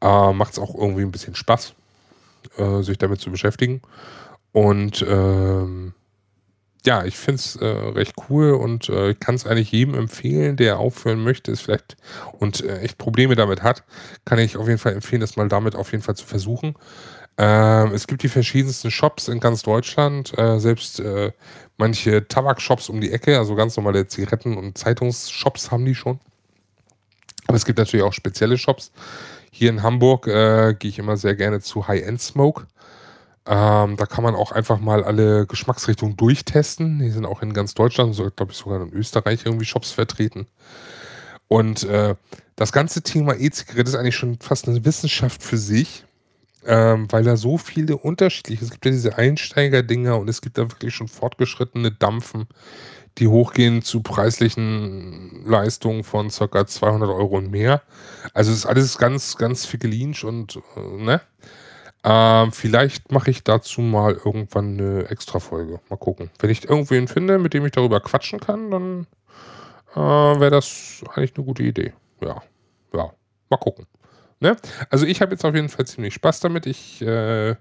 Äh, 0.01 0.33
Macht 0.33 0.53
es 0.55 0.59
auch 0.59 0.74
irgendwie 0.74 1.03
ein 1.03 1.12
bisschen 1.12 1.35
Spaß, 1.35 1.74
äh, 2.57 2.83
sich 2.83 2.98
damit 2.98 3.20
zu 3.20 3.31
beschäftigen. 3.31 3.81
Und 4.52 5.04
ähm, 5.06 5.94
ja, 6.87 7.04
ich 7.04 7.16
finde 7.16 7.37
es 7.37 7.56
äh, 7.56 7.66
recht 7.66 8.14
cool 8.28 8.52
und 8.52 8.88
äh, 8.88 9.14
kann 9.14 9.34
es 9.34 9.46
eigentlich 9.46 9.72
jedem 9.72 9.94
empfehlen, 9.94 10.56
der 10.56 10.78
aufhören 10.78 11.22
möchte, 11.22 11.50
ist 11.50 11.62
vielleicht 11.62 11.96
und 12.38 12.64
äh, 12.64 12.80
echt 12.80 12.98
Probleme 12.98 13.34
damit 13.34 13.62
hat, 13.62 13.84
kann 14.24 14.38
ich 14.38 14.56
auf 14.56 14.68
jeden 14.68 14.78
Fall 14.78 14.94
empfehlen, 14.94 15.20
das 15.20 15.37
mal 15.37 15.48
damit 15.48 15.76
auf 15.76 15.92
jeden 15.92 16.02
Fall 16.02 16.16
zu 16.16 16.24
versuchen. 16.24 16.76
Ähm, 17.37 17.92
es 17.92 18.06
gibt 18.06 18.22
die 18.22 18.28
verschiedensten 18.28 18.90
Shops 18.90 19.28
in 19.28 19.38
ganz 19.38 19.62
Deutschland, 19.62 20.37
äh, 20.38 20.58
selbst 20.58 20.98
äh, 21.00 21.32
manche 21.76 22.26
Tabakshops 22.26 22.88
um 22.88 23.00
die 23.00 23.12
Ecke, 23.12 23.38
also 23.38 23.54
ganz 23.54 23.76
normale 23.76 24.06
Zigaretten- 24.06 24.56
und 24.56 24.78
Zeitungsshops 24.78 25.70
haben 25.70 25.84
die 25.84 25.94
schon. 25.94 26.18
Aber 27.46 27.56
es 27.56 27.64
gibt 27.64 27.78
natürlich 27.78 28.04
auch 28.04 28.12
spezielle 28.12 28.58
Shops. 28.58 28.92
Hier 29.50 29.70
in 29.70 29.82
Hamburg 29.82 30.26
äh, 30.26 30.74
gehe 30.78 30.90
ich 30.90 30.98
immer 30.98 31.16
sehr 31.16 31.34
gerne 31.34 31.61
zu 31.61 31.87
High-End 31.87 32.20
Smoke. 32.20 32.66
Ähm, 33.50 33.96
da 33.96 34.04
kann 34.04 34.22
man 34.22 34.34
auch 34.34 34.52
einfach 34.52 34.78
mal 34.78 35.02
alle 35.02 35.46
Geschmacksrichtungen 35.46 36.18
durchtesten. 36.18 36.98
Die 36.98 37.11
sind 37.11 37.24
auch 37.24 37.40
in 37.40 37.54
ganz 37.54 37.72
Deutschland, 37.72 38.14
so 38.14 38.30
glaube 38.30 38.52
ich 38.52 38.58
sogar 38.58 38.82
in 38.82 38.92
Österreich 38.92 39.46
irgendwie 39.46 39.64
Shops 39.64 39.90
vertreten. 39.90 40.46
Und 41.48 41.84
äh, 41.84 42.14
das 42.56 42.72
ganze 42.72 43.02
Thema 43.02 43.34
E-Zigarette 43.34 43.88
ist 43.88 43.94
eigentlich 43.94 44.16
schon 44.16 44.38
fast 44.38 44.68
eine 44.68 44.84
Wissenschaft 44.84 45.42
für 45.42 45.56
sich, 45.56 46.04
ähm, 46.66 47.06
weil 47.11 47.24
da 47.24 47.38
so 47.38 47.56
viele 47.56 47.96
unterschiedliche, 47.96 48.66
es 48.66 48.70
gibt 48.70 48.84
ja 48.84 48.90
diese 48.90 49.16
Einsteiger-Dinger 49.16 50.18
und 50.18 50.28
es 50.28 50.42
gibt 50.42 50.58
da 50.58 50.70
wirklich 50.70 50.94
schon 50.94 51.08
fortgeschrittene 51.08 51.90
Dampfen, 51.90 52.48
die 53.16 53.28
hochgehen 53.28 53.80
zu 53.80 54.02
preislichen 54.02 55.42
Leistungen 55.46 56.04
von 56.04 56.28
ca. 56.28 56.66
200 56.66 57.08
Euro 57.08 57.38
und 57.38 57.50
mehr. 57.50 57.80
Also 58.34 58.52
ist 58.52 58.66
alles 58.66 58.98
ganz, 58.98 59.38
ganz 59.38 59.64
fickelinsch 59.64 60.22
und 60.22 60.61
äh, 60.76 61.02
ne? 61.02 61.22
Ähm, 62.04 62.52
vielleicht 62.52 63.11
mache 63.11 63.30
ich 63.30 63.42
dazu 63.42 63.80
mal 63.80 64.12
irgendwann 64.12 64.78
eine 64.78 65.08
extra 65.11 65.40
Folge. 65.40 65.80
Mal 65.90 65.96
gucken. 65.96 66.30
Wenn 66.38 66.50
ich 66.50 66.68
irgendwen 66.68 67.08
finde, 67.08 67.38
mit 67.38 67.54
dem 67.54 67.66
ich 67.66 67.72
darüber 67.72 68.00
quatschen 68.00 68.40
kann, 68.40 68.70
dann 68.70 69.06
äh, 69.94 70.40
wäre 70.40 70.50
das 70.50 71.02
eigentlich 71.14 71.34
eine 71.37 71.44
gute 71.44 71.62
Idee. 71.62 71.92
Ja, 72.20 72.42
ja, 72.94 73.12
mal 73.50 73.56
gucken. 73.56 73.87
Ne? 74.40 74.56
Also 74.90 75.06
ich 75.06 75.20
habe 75.20 75.32
jetzt 75.32 75.44
auf 75.44 75.54
jeden 75.54 75.68
Fall 75.68 75.87
ziemlich 75.87 76.14
Spaß 76.14 76.40
damit. 76.40 76.66
Ich 76.66 77.02
äh, 77.02 77.56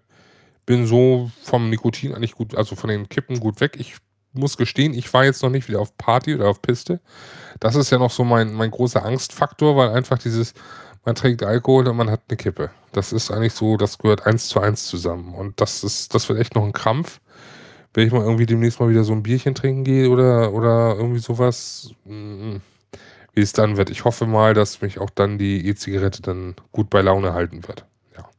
bin 0.66 0.86
so 0.86 1.32
vom 1.44 1.70
Nikotin 1.70 2.14
eigentlich 2.14 2.36
gut, 2.36 2.56
also 2.56 2.76
von 2.76 2.90
den 2.90 3.10
Kippen 3.10 3.40
gut 3.40 3.60
weg. 3.60 3.78
Ich 3.80 3.96
muss 4.34 4.58
gestehen, 4.58 4.94
ich 4.94 5.12
war 5.14 5.26
jetzt 5.26 5.42
noch 5.42 5.50
nicht 5.50 5.68
wieder 5.68 5.80
auf 5.80 5.98
Party 5.98 6.36
oder 6.36 6.50
auf 6.50 6.62
Piste. 6.62 7.00
Das 7.60 7.76
ist 7.76 7.90
ja 7.90 7.98
noch 7.98 8.12
so 8.12 8.24
mein, 8.24 8.54
mein 8.54 8.70
großer 8.70 9.04
Angstfaktor, 9.04 9.76
weil 9.76 9.90
einfach 9.90 10.20
dieses, 10.20 10.54
man 11.08 11.16
trinkt 11.16 11.42
Alkohol 11.42 11.88
und 11.88 11.96
man 11.96 12.12
hat 12.12 12.24
eine 12.28 12.36
Kippe. 12.36 12.70
Das 12.92 13.14
ist 13.14 13.32
eigentlich 13.32 13.54
so, 13.54 13.78
das 13.78 13.98
gehört 13.98 14.26
eins 14.26 14.50
zu 14.50 14.60
eins 14.60 14.88
zusammen. 14.88 15.34
Und 15.34 15.62
das 15.62 15.86
ist, 15.86 16.14
das 16.14 16.28
wird 16.28 16.38
echt 16.38 16.54
noch 16.54 16.66
ein 16.66 16.74
Krampf. 16.74 17.22
Wenn 17.94 18.06
ich 18.06 18.12
mal 18.12 18.24
irgendwie 18.24 18.46
demnächst 18.46 18.82
mal 18.82 18.90
wieder 18.90 19.06
so 19.06 19.14
ein 19.14 19.24
Bierchen 19.24 19.56
trinken 19.56 19.86
gehe 19.86 20.10
oder, 20.10 20.52
oder 20.52 20.98
irgendwie 20.98 21.22
sowas, 21.22 21.92
mm, 22.04 22.58
wie 23.34 23.42
es 23.42 23.54
dann 23.54 23.78
wird. 23.78 23.90
Ich 23.90 24.04
hoffe 24.04 24.26
mal, 24.26 24.54
dass 24.54 24.82
mich 24.82 25.00
auch 25.00 25.10
dann 25.10 25.38
die 25.38 25.66
E-Zigarette 25.70 26.22
dann 26.22 26.56
gut 26.74 26.90
bei 26.90 27.00
Laune 27.00 27.32
halten 27.32 27.66
wird. 27.66 27.86
Ja, 28.18 28.30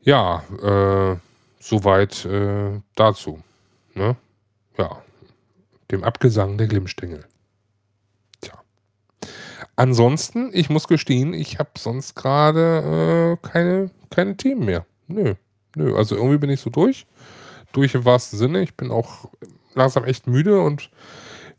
ja 0.00 1.12
äh, 1.12 1.16
soweit 1.60 2.24
äh, 2.24 2.80
dazu. 2.94 3.42
Ne? 3.92 4.16
Ja, 4.78 5.02
dem 5.90 6.02
Abgesang 6.02 6.56
der 6.56 6.66
Glimmstängel. 6.66 7.26
Ansonsten, 9.76 10.50
ich 10.52 10.70
muss 10.70 10.86
gestehen, 10.86 11.34
ich 11.34 11.58
habe 11.58 11.70
sonst 11.76 12.14
gerade 12.14 13.38
äh, 13.42 13.48
keine, 13.48 13.90
keine 14.10 14.36
Themen 14.36 14.64
mehr. 14.64 14.86
Nö, 15.08 15.34
nö. 15.74 15.96
Also 15.96 16.16
irgendwie 16.16 16.38
bin 16.38 16.50
ich 16.50 16.60
so 16.60 16.70
durch. 16.70 17.06
Durch 17.72 17.94
im 17.94 18.04
wahrsten 18.04 18.38
Sinne. 18.38 18.62
Ich 18.62 18.76
bin 18.76 18.90
auch 18.90 19.28
langsam 19.74 20.04
echt 20.04 20.26
müde 20.26 20.60
und 20.60 20.90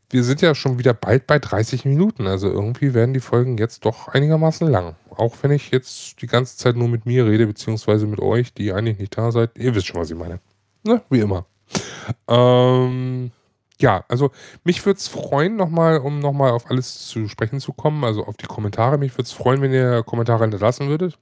wir 0.10 0.24
sind 0.24 0.42
ja 0.42 0.56
schon 0.56 0.80
wieder 0.80 0.94
bald 0.94 1.28
bei 1.28 1.40
30 1.40 1.84
Minuten. 1.84 2.28
Also 2.28 2.50
irgendwie 2.50 2.94
werden 2.94 3.14
die 3.14 3.20
Folgen 3.20 3.58
jetzt 3.58 3.86
doch 3.86 4.08
einigermaßen 4.08 4.68
lang. 4.68 4.96
Auch 5.10 5.36
wenn 5.42 5.52
ich 5.52 5.72
jetzt 5.72 6.22
die 6.22 6.28
ganze 6.28 6.58
Zeit 6.58 6.76
nur 6.76 6.88
mit 6.88 7.06
mir 7.06 7.26
rede, 7.26 7.48
beziehungsweise 7.48 8.08
mit 8.08 8.20
euch, 8.20 8.54
die 8.54 8.72
eigentlich 8.72 9.00
nicht 9.00 9.18
da 9.18 9.32
seid. 9.32 9.58
Ihr 9.58 9.76
wisst 9.76 9.88
schon, 9.88 10.00
was 10.00 10.10
ich 10.10 10.18
meine. 10.18 10.40
Ne? 10.84 11.02
Wie 11.10 11.20
immer. 11.20 11.46
Ähm, 12.28 13.32
ja, 13.80 14.06
also 14.08 14.32
mich 14.64 14.86
würde 14.86 14.98
es 14.98 15.08
freuen, 15.08 15.56
nochmal, 15.56 15.98
um 15.98 16.20
nochmal 16.20 16.52
auf 16.52 16.70
alles 16.70 17.08
zu 17.08 17.28
sprechen 17.28 17.60
zu 17.60 17.74
kommen, 17.74 18.04
also 18.04 18.26
auf 18.26 18.38
die 18.38 18.46
Kommentare. 18.46 18.98
Mich 18.98 19.14
würde 19.14 19.24
es 19.24 19.32
freuen, 19.32 19.62
wenn 19.62 19.74
ihr 19.74 20.04
Kommentare 20.04 20.44
hinterlassen 20.44 20.88
würdet. 20.88 21.18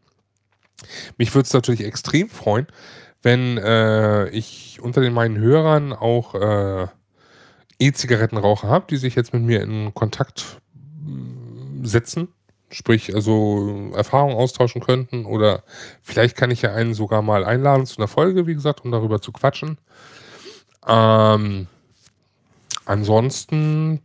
Mich 1.18 1.34
würde 1.34 1.48
es 1.48 1.54
natürlich 1.54 1.84
extrem 1.84 2.30
freuen, 2.30 2.68
wenn 3.22 3.58
äh, 3.58 4.30
ich 4.30 4.80
unter 4.82 5.02
den 5.02 5.14
meinen 5.14 5.38
Hörern 5.38 5.94
auch 5.94 6.36
äh, 6.36 6.88
E-Zigarettenraucher 7.80 8.68
habe, 8.68 8.86
die 8.90 8.98
sich 8.98 9.16
jetzt 9.16 9.34
mit 9.34 9.44
mir 9.44 9.62
in 9.62 9.94
Kontakt 9.94 10.62
mm, 10.76 11.86
setzen. 11.86 12.30
Sprich, 12.70 13.14
also 13.14 13.92
Erfahrungen 13.94 14.36
austauschen 14.36 14.82
könnten 14.82 15.26
oder 15.26 15.64
vielleicht 16.02 16.36
kann 16.36 16.50
ich 16.50 16.64
ja 16.64 16.74
einen 16.74 16.96
sogar 16.96 17.22
mal 17.22 17.46
einladen 17.46 17.86
zu 17.86 17.98
einer 17.98 18.08
Folge, 18.08 18.48
wie 18.48 18.56
gesagt, 18.56 18.84
um 18.84 18.92
darüber 18.92 19.22
zu 19.22 19.32
quatschen. 19.32 19.78
Ähm, 20.88 21.68
ansonsten 22.86 24.02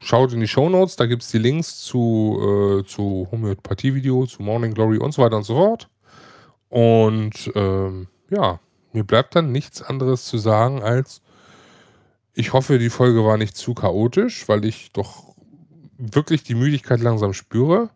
schaut 0.00 0.32
in 0.32 0.40
die 0.40 0.48
Show 0.48 0.68
Notes, 0.68 0.96
da 0.96 1.06
gibt 1.06 1.22
es 1.22 1.30
die 1.30 1.38
Links 1.38 1.80
zu, 1.80 2.38
äh, 2.80 2.84
zu 2.84 3.28
Homöopathie-Video, 3.30 4.26
zu 4.26 4.42
Morning 4.42 4.74
Glory 4.74 4.98
und 4.98 5.12
so 5.12 5.22
weiter 5.22 5.36
und 5.36 5.44
so 5.44 5.54
fort. 5.54 5.88
Und 6.68 7.50
ähm, 7.54 8.08
ja, 8.30 8.60
mir 8.92 9.04
bleibt 9.04 9.34
dann 9.34 9.52
nichts 9.52 9.82
anderes 9.82 10.24
zu 10.24 10.38
sagen 10.38 10.82
als, 10.82 11.22
ich 12.34 12.52
hoffe, 12.52 12.78
die 12.78 12.90
Folge 12.90 13.24
war 13.24 13.36
nicht 13.36 13.56
zu 13.56 13.74
chaotisch, 13.74 14.48
weil 14.48 14.64
ich 14.64 14.92
doch 14.92 15.34
wirklich 15.98 16.42
die 16.42 16.54
Müdigkeit 16.54 17.00
langsam 17.00 17.32
spüre. 17.32 17.90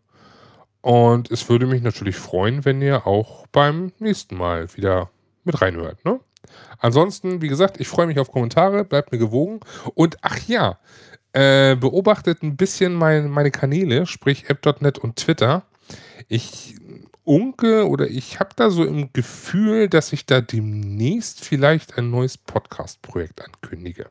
Und 0.80 1.30
es 1.30 1.48
würde 1.48 1.66
mich 1.66 1.82
natürlich 1.82 2.16
freuen, 2.16 2.64
wenn 2.64 2.80
ihr 2.80 3.06
auch 3.06 3.46
beim 3.48 3.92
nächsten 3.98 4.36
Mal 4.36 4.74
wieder 4.76 5.10
mit 5.44 5.60
reinhört. 5.60 6.04
Ne? 6.04 6.20
Ansonsten, 6.78 7.42
wie 7.42 7.48
gesagt, 7.48 7.80
ich 7.80 7.88
freue 7.88 8.06
mich 8.06 8.18
auf 8.18 8.30
Kommentare, 8.30 8.84
bleibt 8.84 9.12
mir 9.12 9.18
gewogen. 9.18 9.60
Und 9.94 10.16
ach 10.22 10.38
ja, 10.46 10.78
äh, 11.32 11.76
beobachtet 11.76 12.42
ein 12.42 12.56
bisschen 12.56 12.94
mein, 12.94 13.30
meine 13.30 13.50
Kanäle, 13.50 14.06
sprich 14.06 14.48
app.net 14.48 14.98
und 14.98 15.16
Twitter. 15.16 15.64
Ich 16.28 16.76
unke 17.24 17.86
oder 17.86 18.08
ich 18.08 18.40
habe 18.40 18.50
da 18.56 18.70
so 18.70 18.84
im 18.84 19.12
Gefühl, 19.12 19.88
dass 19.88 20.12
ich 20.12 20.24
da 20.24 20.40
demnächst 20.40 21.44
vielleicht 21.44 21.98
ein 21.98 22.10
neues 22.10 22.38
Podcast-Projekt 22.38 23.44
ankündige. 23.44 24.06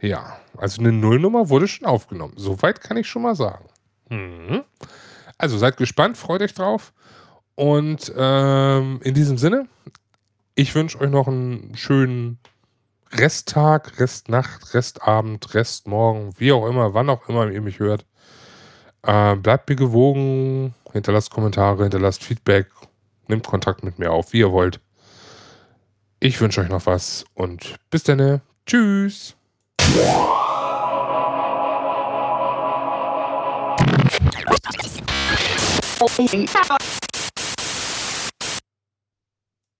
Ja, 0.00 0.38
also 0.56 0.80
eine 0.80 0.92
Nullnummer 0.92 1.48
wurde 1.48 1.66
schon 1.66 1.86
aufgenommen. 1.86 2.34
Soweit 2.36 2.80
kann 2.80 2.96
ich 2.96 3.08
schon 3.08 3.22
mal 3.22 3.34
sagen. 3.34 3.66
Mhm. 4.08 4.62
Also 5.38 5.58
seid 5.58 5.76
gespannt, 5.76 6.16
freut 6.16 6.42
euch 6.42 6.54
drauf. 6.54 6.92
Und 7.56 8.12
ähm, 8.16 9.00
in 9.02 9.14
diesem 9.14 9.38
Sinne, 9.38 9.66
ich 10.56 10.74
wünsche 10.74 11.00
euch 11.00 11.10
noch 11.10 11.28
einen 11.28 11.76
schönen 11.76 12.38
Resttag, 13.12 14.00
Restnacht, 14.00 14.74
Restabend, 14.74 15.54
Restmorgen, 15.54 16.32
wie 16.38 16.50
auch 16.50 16.66
immer, 16.66 16.94
wann 16.94 17.10
auch 17.10 17.28
immer 17.28 17.48
ihr 17.48 17.60
mich 17.60 17.78
hört. 17.78 18.04
Äh, 19.02 19.36
bleibt 19.36 19.68
mir 19.68 19.76
gewogen, 19.76 20.74
hinterlasst 20.92 21.30
Kommentare, 21.30 21.84
hinterlasst 21.84 22.24
Feedback, 22.24 22.68
nehmt 23.28 23.46
Kontakt 23.46 23.84
mit 23.84 23.98
mir 23.98 24.10
auf, 24.10 24.32
wie 24.32 24.38
ihr 24.40 24.50
wollt. 24.50 24.80
Ich 26.18 26.40
wünsche 26.40 26.62
euch 26.62 26.70
noch 26.70 26.86
was 26.86 27.24
und 27.34 27.76
bis 27.90 28.02
dann. 28.02 28.40
Tschüss. 28.66 29.36